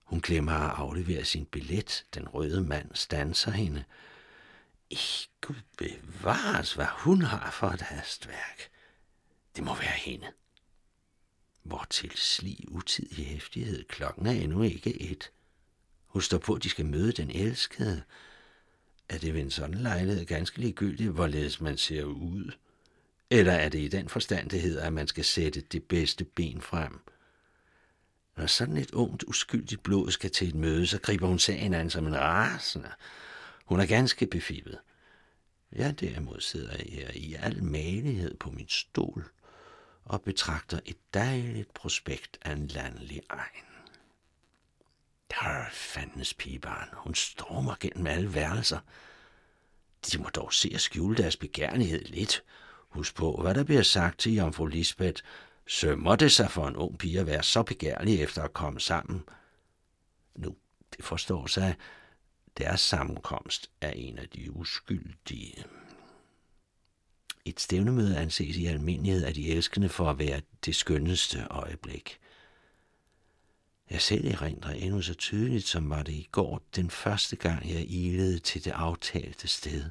Hun 0.03 0.21
glemmer 0.21 0.53
at 0.53 0.77
aflevere 0.77 1.25
sin 1.25 1.45
billet. 1.45 2.05
Den 2.13 2.27
røde 2.27 2.63
mand 2.63 2.89
stanser 2.93 3.51
hende. 3.51 3.83
I 4.89 4.99
Gud 5.41 5.61
bevares, 5.77 6.73
hvad 6.73 6.85
hun 6.85 7.21
har 7.21 7.51
for 7.51 7.67
et 7.67 7.81
hastværk. 7.81 8.69
Det 9.55 9.63
må 9.63 9.75
være 9.75 9.97
hende. 9.97 10.27
Hvor 11.63 11.87
til 11.89 12.11
slig 12.15 12.65
utidig 12.67 13.25
hæftighed. 13.27 13.83
Klokken 13.83 14.25
er 14.25 14.31
endnu 14.31 14.61
ikke 14.61 15.01
et. 15.01 15.31
Hun 16.05 16.21
står 16.21 16.37
på, 16.37 16.53
at 16.53 16.63
de 16.63 16.69
skal 16.69 16.85
møde 16.85 17.11
den 17.11 17.31
elskede. 17.31 18.03
Er 19.09 19.17
det 19.17 19.33
ved 19.33 19.41
en 19.41 19.51
sådan 19.51 19.75
lejlighed 19.75 20.25
ganske 20.25 20.59
ligegyldigt, 20.59 21.11
hvorledes 21.11 21.61
man 21.61 21.77
ser 21.77 22.03
ud? 22.03 22.51
Eller 23.29 23.53
er 23.53 23.69
det 23.69 23.79
i 23.79 23.87
den 23.87 24.09
forstand, 24.09 24.49
det 24.49 24.61
hedder, 24.61 24.83
at 24.83 24.93
man 24.93 25.07
skal 25.07 25.25
sætte 25.25 25.61
det 25.61 25.83
bedste 25.83 26.23
ben 26.23 26.61
frem? 26.61 26.99
Når 28.37 28.45
sådan 28.45 28.77
et 28.77 28.91
ungt, 28.91 29.23
uskyldigt 29.27 29.83
blod 29.83 30.11
skal 30.11 30.31
til 30.31 30.47
et 30.47 30.55
møde, 30.55 30.87
så 30.87 30.99
griber 30.99 31.27
hun 31.27 31.39
sagen 31.39 31.73
an 31.73 31.89
som 31.89 32.07
en 32.07 32.19
rasende. 32.19 32.91
Hun 33.65 33.79
er 33.79 33.85
ganske 33.85 34.27
befibet. 34.27 34.79
Jeg 35.71 35.99
derimod 35.99 36.41
sidder 36.41 36.71
jeg 36.71 36.85
her 36.89 37.11
i 37.13 37.33
al 37.33 37.63
malighed 37.63 38.37
på 38.37 38.51
min 38.51 38.67
stol 38.69 39.25
og 40.05 40.21
betragter 40.21 40.79
et 40.85 40.97
dejligt 41.13 41.73
prospekt 41.73 42.37
af 42.41 42.51
en 42.51 42.67
landlig 42.67 43.21
egen. 43.29 43.74
Der 45.29 45.47
er 45.47 45.65
fandens 45.71 46.33
pigebarn. 46.33 46.89
Hun 46.93 47.15
stormer 47.15 47.75
gennem 47.79 48.07
alle 48.07 48.33
værelser. 48.33 48.79
De 50.11 50.17
må 50.17 50.29
dog 50.29 50.53
se 50.53 50.71
at 50.73 50.81
skjule 50.81 51.17
deres 51.17 51.37
begærlighed 51.37 52.05
lidt. 52.05 52.43
Husk 52.89 53.15
på, 53.15 53.41
hvad 53.41 53.55
der 53.55 53.63
bliver 53.63 53.83
sagt 53.83 54.19
til 54.19 54.35
jomfru 54.35 54.65
Lisbeth. 54.65 55.23
Sømmer 55.67 56.15
det 56.15 56.31
sig 56.31 56.51
for 56.51 56.67
en 56.67 56.75
ung 56.75 56.97
pige 56.97 57.19
at 57.19 57.27
være 57.27 57.43
så 57.43 57.63
begærlig 57.63 58.21
efter 58.21 58.43
at 58.43 58.53
komme 58.53 58.79
sammen? 58.79 59.23
Nu, 60.35 60.55
det 60.97 61.05
forstår 61.05 61.47
sig, 61.47 61.75
deres 62.57 62.81
sammenkomst 62.81 63.71
er 63.81 63.91
en 63.91 64.19
af 64.19 64.29
de 64.29 64.51
uskyldige. 64.51 65.63
Et 67.45 67.59
stævnemøde 67.59 68.17
anses 68.17 68.57
i 68.57 68.65
almindelighed 68.65 69.23
af 69.23 69.33
de 69.33 69.51
elskende 69.51 69.89
for 69.89 70.09
at 70.09 70.19
være 70.19 70.41
det 70.65 70.75
skønneste 70.75 71.47
øjeblik. 71.49 72.19
Jeg 73.89 74.01
selv 74.01 74.27
erindrer 74.27 74.71
endnu 74.71 75.01
så 75.01 75.13
tydeligt, 75.13 75.67
som 75.67 75.89
var 75.89 76.03
det 76.03 76.13
i 76.13 76.27
går, 76.31 76.61
den 76.75 76.89
første 76.89 77.35
gang 77.35 77.69
jeg 77.69 77.91
ilede 77.91 78.39
til 78.39 78.65
det 78.65 78.71
aftalte 78.71 79.47
sted. 79.47 79.83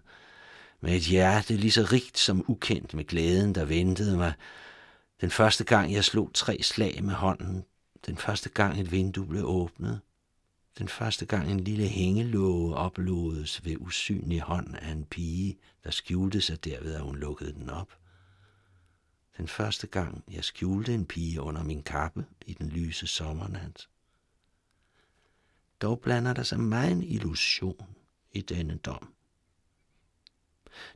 Med 0.81 0.97
et 0.97 1.03
hjerte 1.03 1.57
lige 1.57 1.71
så 1.71 1.89
rigt 1.93 2.19
som 2.19 2.45
ukendt 2.49 2.95
med 2.95 3.05
glæden, 3.05 3.55
der 3.55 3.65
ventede 3.65 4.17
mig. 4.17 4.33
Den 5.21 5.31
første 5.31 5.65
gang 5.65 5.93
jeg 5.93 6.05
slog 6.05 6.31
tre 6.35 6.63
slag 6.63 7.05
med 7.05 7.15
hånden. 7.15 7.65
Den 8.07 8.17
første 8.17 8.49
gang 8.49 8.81
et 8.81 8.93
vindue 8.93 9.27
blev 9.27 9.45
åbnet. 9.45 10.01
Den 10.79 10.89
første 10.89 11.27
gang 11.27 11.51
en 11.51 11.61
lille 11.61 11.89
hængelåge 11.89 12.75
oplodes 12.75 13.65
ved 13.65 13.77
usynlig 13.81 14.41
hånd 14.41 14.77
af 14.77 14.91
en 14.93 15.05
pige, 15.05 15.59
der 15.85 15.91
skjulte 15.91 16.41
sig 16.41 16.65
derved, 16.65 16.95
at 16.95 17.01
hun 17.01 17.17
lukkede 17.17 17.53
den 17.53 17.71
op. 17.71 17.89
Den 19.37 19.49
første 19.49 19.87
gang 19.87 20.25
jeg 20.31 20.45
skjulte 20.45 20.95
en 20.95 21.07
pige 21.07 21.41
under 21.41 21.63
min 21.63 21.83
kappe 21.83 22.27
i 22.47 22.53
den 22.53 22.69
lyse 22.69 23.07
sommernat. 23.07 23.89
Dog 25.83 26.01
blander 26.01 26.33
der 26.33 26.43
sig 26.43 26.61
meget 26.61 26.93
en 26.93 27.03
illusion 27.03 27.97
i 28.33 28.41
denne 28.41 28.77
dom. 28.77 29.15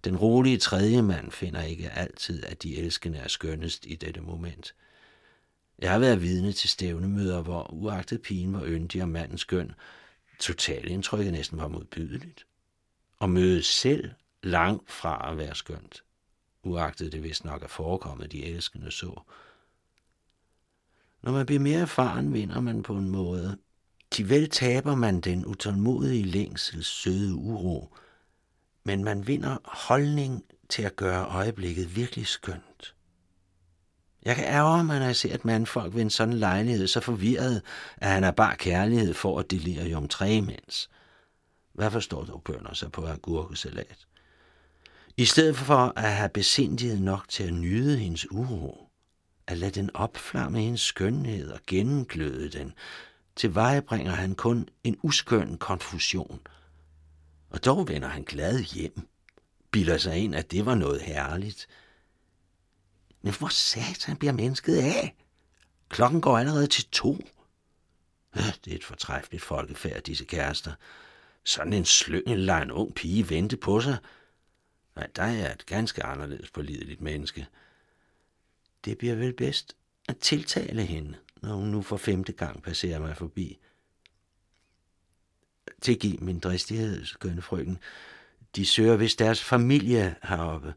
Den 0.04 0.16
rolige 0.16 0.58
tredje 0.58 1.02
mand 1.02 1.30
finder 1.30 1.62
ikke 1.62 1.90
altid, 1.90 2.44
at 2.44 2.62
de 2.62 2.76
elskende 2.76 3.18
er 3.18 3.28
skønnest 3.28 3.86
i 3.86 3.94
dette 3.94 4.20
moment– 4.20 4.74
jeg 5.78 5.90
har 5.90 5.98
været 5.98 6.22
vidne 6.22 6.52
til 6.52 6.68
stævnemøder, 6.68 7.42
hvor 7.42 7.72
uagtet 7.72 8.22
pigen 8.22 8.52
var 8.52 8.64
yndig 8.64 9.02
og 9.02 9.08
mandens 9.08 9.40
skøn, 9.40 9.72
totalindtrykket 10.40 11.32
næsten 11.32 11.58
var 11.58 11.68
modbydeligt. 11.68 12.46
Og 13.18 13.30
mødet 13.30 13.64
selv 13.64 14.10
langt 14.42 14.90
fra 14.90 15.30
at 15.30 15.38
være 15.38 15.54
skønt, 15.54 16.04
uagtet 16.62 17.12
det 17.12 17.22
vist 17.22 17.44
nok 17.44 17.62
er 17.62 17.68
forekommet, 17.68 18.32
de 18.32 18.44
elskende 18.44 18.90
så. 18.90 19.20
Når 21.22 21.32
man 21.32 21.46
bliver 21.46 21.60
mere 21.60 21.80
erfaren, 21.80 22.32
vinder 22.32 22.60
man 22.60 22.82
på 22.82 22.96
en 22.96 23.10
måde. 23.10 23.58
Til 24.10 24.28
vel 24.28 24.50
taber 24.50 24.94
man 24.94 25.20
den 25.20 25.46
utålmodige 25.46 26.24
længsels 26.24 26.86
søde 26.86 27.34
uro, 27.34 27.94
men 28.84 29.04
man 29.04 29.26
vinder 29.26 29.56
holdning 29.64 30.44
til 30.68 30.82
at 30.82 30.96
gøre 30.96 31.26
øjeblikket 31.26 31.96
virkelig 31.96 32.26
skønt. 32.26 32.94
Jeg 34.22 34.36
kan 34.36 34.44
ærge 34.44 34.84
mig, 34.84 34.98
når 34.98 35.06
jeg 35.06 35.16
ser 35.16 35.34
et 35.34 35.44
mandfolk 35.44 35.94
ved 35.94 36.02
en 36.02 36.10
sådan 36.10 36.34
lejlighed 36.34 36.86
så 36.86 37.00
forvirret, 37.00 37.62
at 37.96 38.08
han 38.08 38.24
er 38.24 38.30
bare 38.30 38.56
kærlighed 38.56 39.14
for 39.14 39.38
at 39.38 39.50
delirium 39.50 40.08
tremens. 40.08 40.90
Hvad 41.72 41.90
forstår 41.90 42.24
du 42.24 42.38
bønder 42.38 42.74
sig 42.74 42.92
på 42.92 43.06
agurkesalat? 43.06 44.07
I 45.18 45.24
stedet 45.24 45.56
for 45.56 45.92
at 45.96 46.12
have 46.12 46.28
besindighed 46.28 47.00
nok 47.00 47.28
til 47.28 47.44
at 47.44 47.52
nyde 47.52 47.98
hendes 47.98 48.30
uro, 48.30 48.88
at 49.46 49.58
lade 49.58 49.70
den 49.70 49.90
opflamme 49.94 50.60
hendes 50.60 50.80
skønhed 50.80 51.50
og 51.50 51.60
gennemgløde 51.66 52.48
den, 52.48 52.72
tilvejebringer 53.36 54.12
han 54.12 54.34
kun 54.34 54.68
en 54.84 54.96
uskøn 55.02 55.58
konfusion. 55.58 56.40
Og 57.50 57.64
dog 57.64 57.88
vender 57.88 58.08
han 58.08 58.22
glad 58.22 58.62
hjem, 58.62 59.08
bilder 59.70 59.98
sig 59.98 60.16
ind, 60.16 60.34
at 60.34 60.50
det 60.50 60.66
var 60.66 60.74
noget 60.74 61.02
herligt– 61.02 61.68
Men 63.22 63.34
hvor 63.34 63.48
satan 63.48 64.16
bliver 64.16 64.32
mennesket 64.32 64.76
af? 64.76 65.16
Klokken 65.88 66.20
går 66.20 66.38
allerede 66.38 66.66
til 66.66 66.84
to. 66.84 67.18
Det 68.34 68.72
er 68.72 68.76
et 68.76 68.84
fortræffeligt 68.84 69.42
folkefærd, 69.42 70.02
disse 70.02 70.24
kærester. 70.24 70.72
Sådan 71.44 71.72
en 71.72 71.84
slyngel 71.84 72.38
lader 72.38 72.62
en 72.62 72.70
ung 72.70 72.94
pige 72.94 73.30
vente 73.30 73.56
på 73.56 73.80
sig. 73.80 73.96
Nej, 74.98 75.08
dig 75.16 75.40
er 75.40 75.52
et 75.52 75.66
ganske 75.66 76.04
anderledes 76.04 76.50
pålideligt 76.50 77.00
menneske. 77.00 77.46
Det 78.84 78.98
bliver 78.98 79.14
vel 79.14 79.32
bedst 79.32 79.76
at 80.08 80.16
tiltale 80.16 80.84
hende, 80.84 81.14
når 81.42 81.54
hun 81.54 81.68
nu 81.68 81.82
for 81.82 81.96
femte 81.96 82.32
gang 82.32 82.62
passerer 82.62 82.98
mig 82.98 83.16
forbi. 83.16 83.58
Tilgiv 85.80 86.22
min 86.22 86.38
dristighed, 86.38 87.04
skønne 87.04 87.42
frøken. 87.42 87.78
De 88.56 88.66
søger 88.66 88.96
vist 88.96 89.18
deres 89.18 89.44
familie 89.44 90.14
heroppe. 90.22 90.74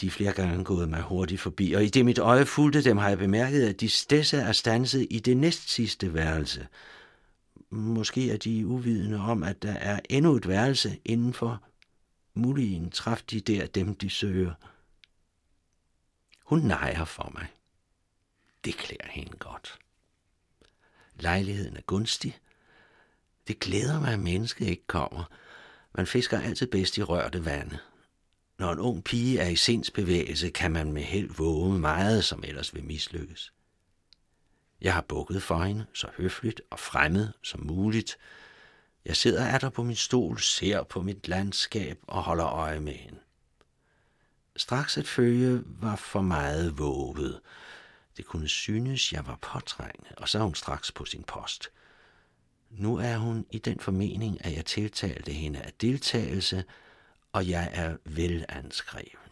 De 0.00 0.06
er 0.06 0.10
flere 0.10 0.32
gange 0.32 0.64
gået 0.64 0.88
mig 0.88 1.02
hurtigt 1.02 1.40
forbi, 1.40 1.72
og 1.72 1.84
i 1.84 1.88
det 1.88 2.04
mit 2.04 2.18
øje 2.18 2.46
fulgte 2.46 2.84
dem, 2.84 2.96
har 2.96 3.08
jeg 3.08 3.18
bemærket, 3.18 3.68
at 3.68 3.80
de 3.80 3.88
stedse 3.88 4.36
er 4.36 4.52
stanset 4.52 5.06
i 5.10 5.18
det 5.18 5.36
næstsidste 5.36 6.14
værelse. 6.14 6.66
Måske 7.70 8.30
er 8.30 8.36
de 8.36 8.66
uvidende 8.66 9.18
om, 9.18 9.42
at 9.42 9.62
der 9.62 9.72
er 9.72 10.00
endnu 10.10 10.36
et 10.36 10.48
værelse 10.48 10.98
indenfor 11.04 11.62
muligen 12.36 12.90
træf 12.90 13.22
de 13.22 13.40
der 13.40 13.66
dem, 13.66 13.94
de 13.94 14.10
søger. 14.10 14.54
Hun 16.42 16.60
nejer 16.60 17.04
for 17.04 17.30
mig. 17.34 17.46
Det 18.64 18.76
klæder 18.76 19.08
hende 19.10 19.36
godt. 19.38 19.78
Lejligheden 21.14 21.76
er 21.76 21.80
gunstig. 21.80 22.38
Det 23.48 23.58
glæder 23.58 24.00
mig, 24.00 24.12
at 24.12 24.18
mennesket 24.18 24.66
ikke 24.66 24.86
kommer. 24.86 25.24
Man 25.94 26.06
fisker 26.06 26.40
altid 26.40 26.66
bedst 26.66 26.98
i 26.98 27.02
rørte 27.02 27.44
vande. 27.44 27.78
Når 28.58 28.72
en 28.72 28.78
ung 28.78 29.04
pige 29.04 29.38
er 29.38 29.48
i 29.48 29.56
sindsbevægelse, 29.56 30.50
kan 30.50 30.72
man 30.72 30.92
med 30.92 31.02
held 31.02 31.30
våge 31.30 31.78
meget, 31.78 32.24
som 32.24 32.44
ellers 32.44 32.74
vil 32.74 32.84
mislykkes. 32.84 33.52
Jeg 34.80 34.94
har 34.94 35.00
bukket 35.00 35.42
for 35.42 35.62
hende, 35.62 35.86
så 35.94 36.10
høfligt 36.16 36.60
og 36.70 36.78
fremmed 36.80 37.28
som 37.42 37.66
muligt. 37.66 38.18
Jeg 39.06 39.16
sidder 39.16 39.46
af 39.46 39.60
der 39.60 39.70
på 39.70 39.82
min 39.82 39.96
stol, 39.96 40.40
ser 40.40 40.82
på 40.82 41.02
mit 41.02 41.28
landskab 41.28 41.98
og 42.06 42.22
holder 42.22 42.46
øje 42.46 42.80
med 42.80 42.92
hende. 42.92 43.18
Straks 44.56 44.98
at 44.98 45.08
følge 45.08 45.62
var 45.66 45.96
for 45.96 46.20
meget 46.20 46.78
våget. 46.78 47.40
Det 48.16 48.24
kunne 48.24 48.48
synes, 48.48 49.12
jeg 49.12 49.26
var 49.26 49.36
påtrængende, 49.36 50.10
og 50.16 50.28
så 50.28 50.38
er 50.38 50.42
hun 50.42 50.54
straks 50.54 50.92
på 50.92 51.04
sin 51.04 51.22
post. 51.22 51.68
Nu 52.70 52.96
er 52.96 53.16
hun 53.16 53.46
i 53.50 53.58
den 53.58 53.80
formening, 53.80 54.44
at 54.44 54.56
jeg 54.56 54.64
tiltalte 54.64 55.32
hende 55.32 55.62
af 55.62 55.72
deltagelse, 55.72 56.64
og 57.32 57.48
jeg 57.48 57.70
er 57.72 57.96
velanskreven. 58.04 59.30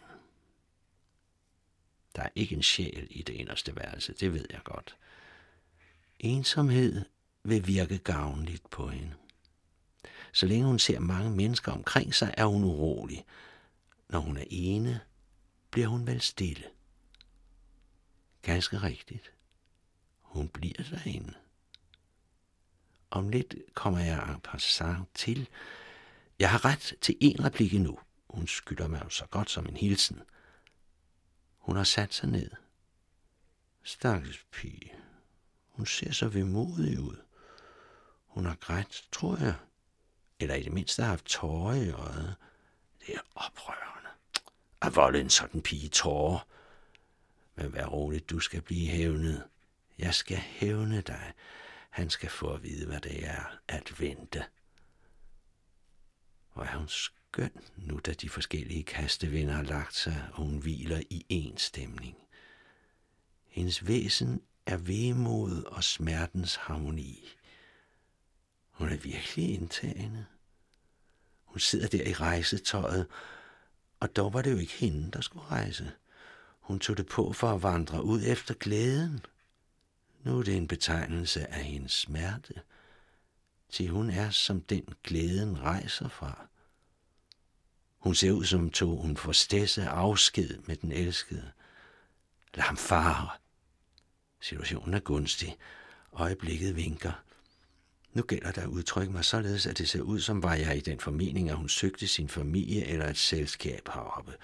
Der 2.17 2.23
er 2.23 2.31
ikke 2.35 2.55
en 2.55 2.63
sjæl 2.63 3.07
i 3.11 3.23
det 3.23 3.33
inderste 3.33 3.77
værelse, 3.77 4.15
det 4.21 4.33
ved 4.33 4.47
jeg 4.51 4.61
godt. 4.65 4.97
Ensomhed 6.19 7.05
vil 7.45 7.67
virke 7.67 7.99
gavnligt 7.99 8.71
på 8.71 8.89
hende. 8.89 9.15
Så 10.35 10.47
længe 10.47 10.67
hun 10.67 10.79
ser 10.79 10.99
mange 11.01 11.31
mennesker 11.31 11.73
omkring 11.73 12.15
sig, 12.15 12.35
er 12.37 12.47
hun 12.47 12.65
urolig. 12.65 13.27
Når 14.09 14.19
hun 14.19 14.37
er 14.37 14.45
ene, 14.51 15.01
bliver 15.71 15.89
hun 15.89 16.07
vel 16.07 16.21
stille. 16.21 16.65
Ganske 18.43 18.79
rigtigt. 18.83 19.33
Hun 20.23 20.49
bliver 20.49 20.83
derinde. 20.91 21.35
Om 23.11 23.29
lidt 23.29 23.55
kommer 23.75 24.01
jeg 24.01 24.35
en 24.35 24.41
passant 24.41 25.09
til. 25.15 25.49
Jeg 26.39 26.51
har 26.51 26.65
ret 26.65 26.95
til 27.01 27.17
en 27.21 27.45
replik 27.45 27.75
endnu. 27.75 27.99
Hun 28.31 28.47
skylder 28.47 28.89
mig 28.89 29.07
så 29.09 29.27
godt 29.27 29.51
som 29.51 29.67
en 29.67 29.77
hilsen. 29.77 30.23
Hun 31.59 31.77
har 31.77 31.85
sat 31.85 32.15
sig 32.15 32.29
ned. 32.29 32.51
Stakkels 33.83 34.47
pige. 34.51 34.93
Hun 35.69 35.87
ser 35.87 36.13
så 36.13 36.29
vemodig 36.29 37.01
ud. 37.01 37.17
Hun 38.27 38.47
har 38.47 38.55
grædt, 38.55 39.09
tror 39.13 39.37
jeg. 39.37 39.55
Eller 40.41 40.55
i 40.55 40.63
det 40.63 40.73
mindste 40.73 41.03
har 41.03 41.11
haft 41.11 41.25
tårer 41.25 41.75
i 41.75 41.91
øjet. 41.91 42.37
Det 43.07 43.15
er 43.15 43.21
oprørende. 43.35 44.11
At 44.83 44.97
volde 44.97 45.21
en 45.21 45.31
sådan 45.31 45.63
pige 45.63 45.89
tårer. 45.89 46.47
Men 47.55 47.73
vær 47.73 47.87
rolig, 47.87 48.31
du 48.31 48.41
skal 48.41 48.63
blive 48.63 48.89
hævnet. 48.89 49.45
Jeg 49.99 50.15
skal 50.15 50.37
hævne 50.37 51.01
dig. 51.01 51.33
Han 51.91 52.11
skal 52.11 52.31
få 52.31 52.55
at 52.55 52.63
vide, 52.63 52.87
hvad 52.87 53.01
det 53.01 53.27
er 53.27 53.59
at 53.69 54.01
vente. 54.01 54.45
Hvor 56.53 56.63
er 56.63 56.77
hun 56.77 56.89
skøn, 56.89 57.61
nu 57.77 58.01
da 58.07 58.13
de 58.13 58.29
forskellige 58.29 58.85
kastevinder 58.85 59.55
har 59.55 59.63
lagt 59.63 59.95
sig, 59.95 60.29
og 60.33 60.43
hun 60.43 60.59
hviler 60.59 61.03
i 61.11 61.27
en 61.29 61.59
stemning. 61.59 62.17
Hendes 63.47 63.87
væsen 63.87 64.43
er 64.67 64.77
vemod 64.77 65.65
og 65.65 65.85
smertens 65.85 66.57
harmoni. 66.57 67.29
Hun 68.75 68.89
er 68.89 68.97
virkelig 68.97 69.55
indtagende. 69.55 70.27
Hun 71.45 71.61
sidder 71.61 71.89
der 71.89 72.05
i 72.05 72.13
rejsetøjet, 72.13 73.07
og 74.01 74.17
dog 74.17 74.33
var 74.33 74.43
det 74.43 74.53
jo 74.53 74.57
ikke 74.57 74.73
hende, 74.73 75.11
der 75.11 75.21
skulle 75.21 75.47
rejse. 75.47 75.93
Hun 76.61 76.79
tog 76.79 76.97
det 76.97 77.07
på 77.07 77.33
for 77.33 77.53
at 77.53 77.63
vandre 77.63 78.05
ud 78.05 78.23
efter 78.27 78.55
glæden. 78.55 79.27
Nu 80.23 80.39
er 80.39 80.43
det 80.43 80.57
en 80.57 80.69
betegnelse 80.69 81.47
af 81.47 81.65
hendes 81.65 81.93
smerte, 81.93 82.55
til 83.69 83.89
hun 83.89 84.11
er 84.11 84.31
som 84.31 84.61
den 84.61 84.89
glæden 85.03 85.61
rejser 85.61 86.09
fra. 86.09 86.47
Hun 87.99 88.15
ser 88.15 88.31
ud 88.31 88.45
som 88.45 88.71
tog 88.71 89.03
hun 89.03 89.17
for 89.17 89.33
stæsse 89.33 89.89
afsked 89.89 90.59
med 90.67 90.77
den 90.77 90.93
elskede. 90.93 91.53
Lad 92.55 92.65
ham 92.65 92.77
fare. 92.77 93.29
Situationen 94.41 94.95
er 94.95 95.01
gunstig. 95.01 95.57
Øjeblikket 96.13 96.77
vinker. 96.77 97.13
Nu 98.15 98.23
gælder 98.23 98.53
der 98.53 98.63
at 98.63 98.69
udtrykke 98.69 99.13
mig 99.13 99.25
således, 99.25 99.67
at 99.67 99.79
det 99.79 99.89
ser 99.89 100.01
ud 100.01 100.21
som 100.21 100.43
var 100.43 100.55
jeg 100.55 100.77
i 100.77 100.81
den 100.81 101.01
formening, 101.01 101.51
at 101.51 101.57
hun 101.57 101.69
søgte 101.69 102.09
sin 102.09 102.29
familie 102.29 102.87
eller 102.87 103.09
et 103.09 103.17
selskab 103.17 103.89
heroppe. 103.95 104.35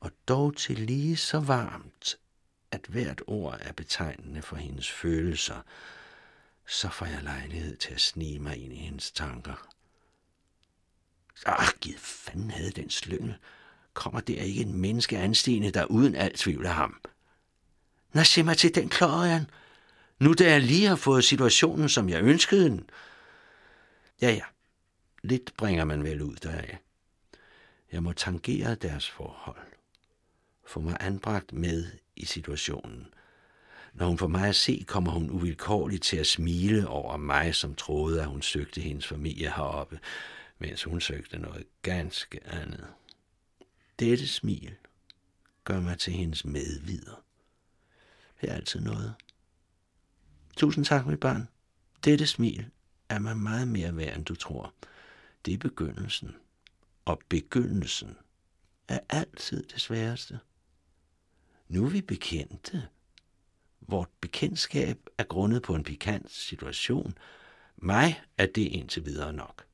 Og 0.00 0.10
dog 0.28 0.56
til 0.56 0.78
lige 0.78 1.16
så 1.16 1.40
varmt, 1.40 2.18
at 2.70 2.80
hvert 2.88 3.22
ord 3.26 3.58
er 3.60 3.72
betegnende 3.72 4.42
for 4.42 4.56
hendes 4.56 4.90
følelser, 4.90 5.60
så 6.66 6.88
får 6.88 7.06
jeg 7.06 7.22
lejlighed 7.22 7.76
til 7.76 7.94
at 7.94 8.00
snige 8.00 8.38
mig 8.38 8.56
ind 8.56 8.72
i 8.72 8.76
hendes 8.76 9.10
tanker. 9.12 9.68
Ach, 11.46 11.72
giv 11.80 11.98
fanden 11.98 12.50
havde 12.50 12.70
den 12.70 12.90
slyngel. 12.90 13.36
Kommer 13.94 14.20
der 14.20 14.42
ikke 14.42 14.60
en 14.60 14.74
menneske 14.74 15.18
anstigende, 15.18 15.70
der 15.70 15.84
uden 15.84 16.14
alt 16.14 16.38
tvivl 16.38 16.66
af 16.66 16.74
ham? 16.74 17.00
Nå, 18.12 18.24
se 18.24 18.42
mig 18.42 18.56
til 18.56 18.74
den, 18.74 18.88
Klorian. 18.88 19.46
Nu 20.20 20.32
da 20.32 20.50
jeg 20.50 20.60
lige 20.60 20.86
har 20.86 20.96
fået 20.96 21.24
situationen, 21.24 21.88
som 21.88 22.08
jeg 22.08 22.22
ønskede 22.22 22.64
den. 22.64 22.90
Ja, 24.22 24.30
ja. 24.30 24.44
Lidt 25.22 25.52
bringer 25.56 25.84
man 25.84 26.04
vel 26.04 26.22
ud 26.22 26.36
deraf. 26.36 26.78
Jeg 27.92 28.02
må 28.02 28.12
tangere 28.12 28.74
deres 28.74 29.10
forhold. 29.10 29.66
Få 30.66 30.80
mig 30.80 30.96
anbragt 31.00 31.52
med 31.52 31.86
i 32.16 32.24
situationen. 32.24 33.06
Når 33.92 34.06
hun 34.06 34.18
får 34.18 34.26
mig 34.26 34.48
at 34.48 34.56
se, 34.56 34.84
kommer 34.86 35.10
hun 35.12 35.30
uvilkårligt 35.30 36.02
til 36.02 36.16
at 36.16 36.26
smile 36.26 36.88
over 36.88 37.16
mig, 37.16 37.54
som 37.54 37.74
troede, 37.74 38.20
at 38.20 38.28
hun 38.28 38.42
søgte 38.42 38.80
hendes 38.80 39.06
familie 39.06 39.52
heroppe, 39.56 40.00
mens 40.58 40.82
hun 40.82 41.00
søgte 41.00 41.38
noget 41.38 41.66
ganske 41.82 42.46
andet. 42.46 42.86
Dette 43.98 44.28
smil 44.28 44.74
gør 45.64 45.80
mig 45.80 45.98
til 45.98 46.12
hendes 46.12 46.44
medvider. 46.44 47.22
Det 48.40 48.50
er 48.50 48.54
altid 48.54 48.80
noget. 48.80 49.14
Tusind 50.60 50.84
tak, 50.84 51.06
mit 51.06 51.20
barn. 51.20 51.48
Dette 52.04 52.26
smil 52.26 52.70
er 53.08 53.18
mig 53.18 53.36
meget 53.36 53.68
mere 53.68 53.96
værd, 53.96 54.16
end 54.16 54.24
du 54.24 54.34
tror. 54.34 54.74
Det 55.44 55.54
er 55.54 55.58
begyndelsen. 55.58 56.34
Og 57.04 57.20
begyndelsen 57.28 58.16
er 58.88 58.98
altid 59.08 59.62
det 59.62 59.80
sværeste. 59.80 60.40
Nu 61.68 61.84
er 61.84 61.88
vi 61.88 62.00
bekendte. 62.00 62.88
Vort 63.80 64.08
bekendtskab 64.20 64.98
er 65.18 65.24
grundet 65.24 65.62
på 65.62 65.74
en 65.74 65.84
pikant 65.84 66.30
situation. 66.30 67.14
Mig 67.76 68.22
er 68.38 68.46
det 68.46 68.62
indtil 68.62 69.04
videre 69.04 69.32
nok. 69.32 69.66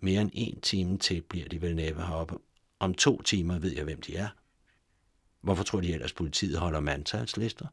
Mere 0.00 0.20
end 0.20 0.30
en 0.32 0.60
time 0.60 0.98
til 0.98 1.22
bliver 1.22 1.48
de 1.48 1.62
vel 1.62 1.76
næppe 1.76 2.02
heroppe. 2.02 2.38
Om 2.78 2.94
to 2.94 3.22
timer 3.22 3.58
ved 3.58 3.72
jeg, 3.72 3.84
hvem 3.84 4.00
de 4.02 4.16
er. 4.16 4.28
Hvorfor 5.40 5.62
tror 5.62 5.80
de 5.80 5.92
ellers, 5.92 6.12
politiet 6.12 6.58
holder 6.58 6.80
mandtalslister? 6.80 7.66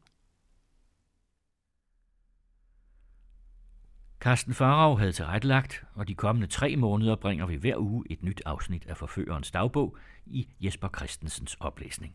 Carsten 4.24 4.54
Farag 4.54 4.98
havde 4.98 5.12
tilrettelagt, 5.12 5.84
og 5.94 6.08
de 6.08 6.14
kommende 6.14 6.46
tre 6.46 6.76
måneder 6.76 7.16
bringer 7.16 7.46
vi 7.46 7.56
hver 7.56 7.76
uge 7.76 8.04
et 8.10 8.22
nyt 8.22 8.42
afsnit 8.46 8.86
af 8.86 8.96
Forførerens 8.96 9.50
dagbog 9.50 9.96
i 10.26 10.48
Jesper 10.60 10.88
Christensens 10.96 11.56
oplæsning. 11.60 12.14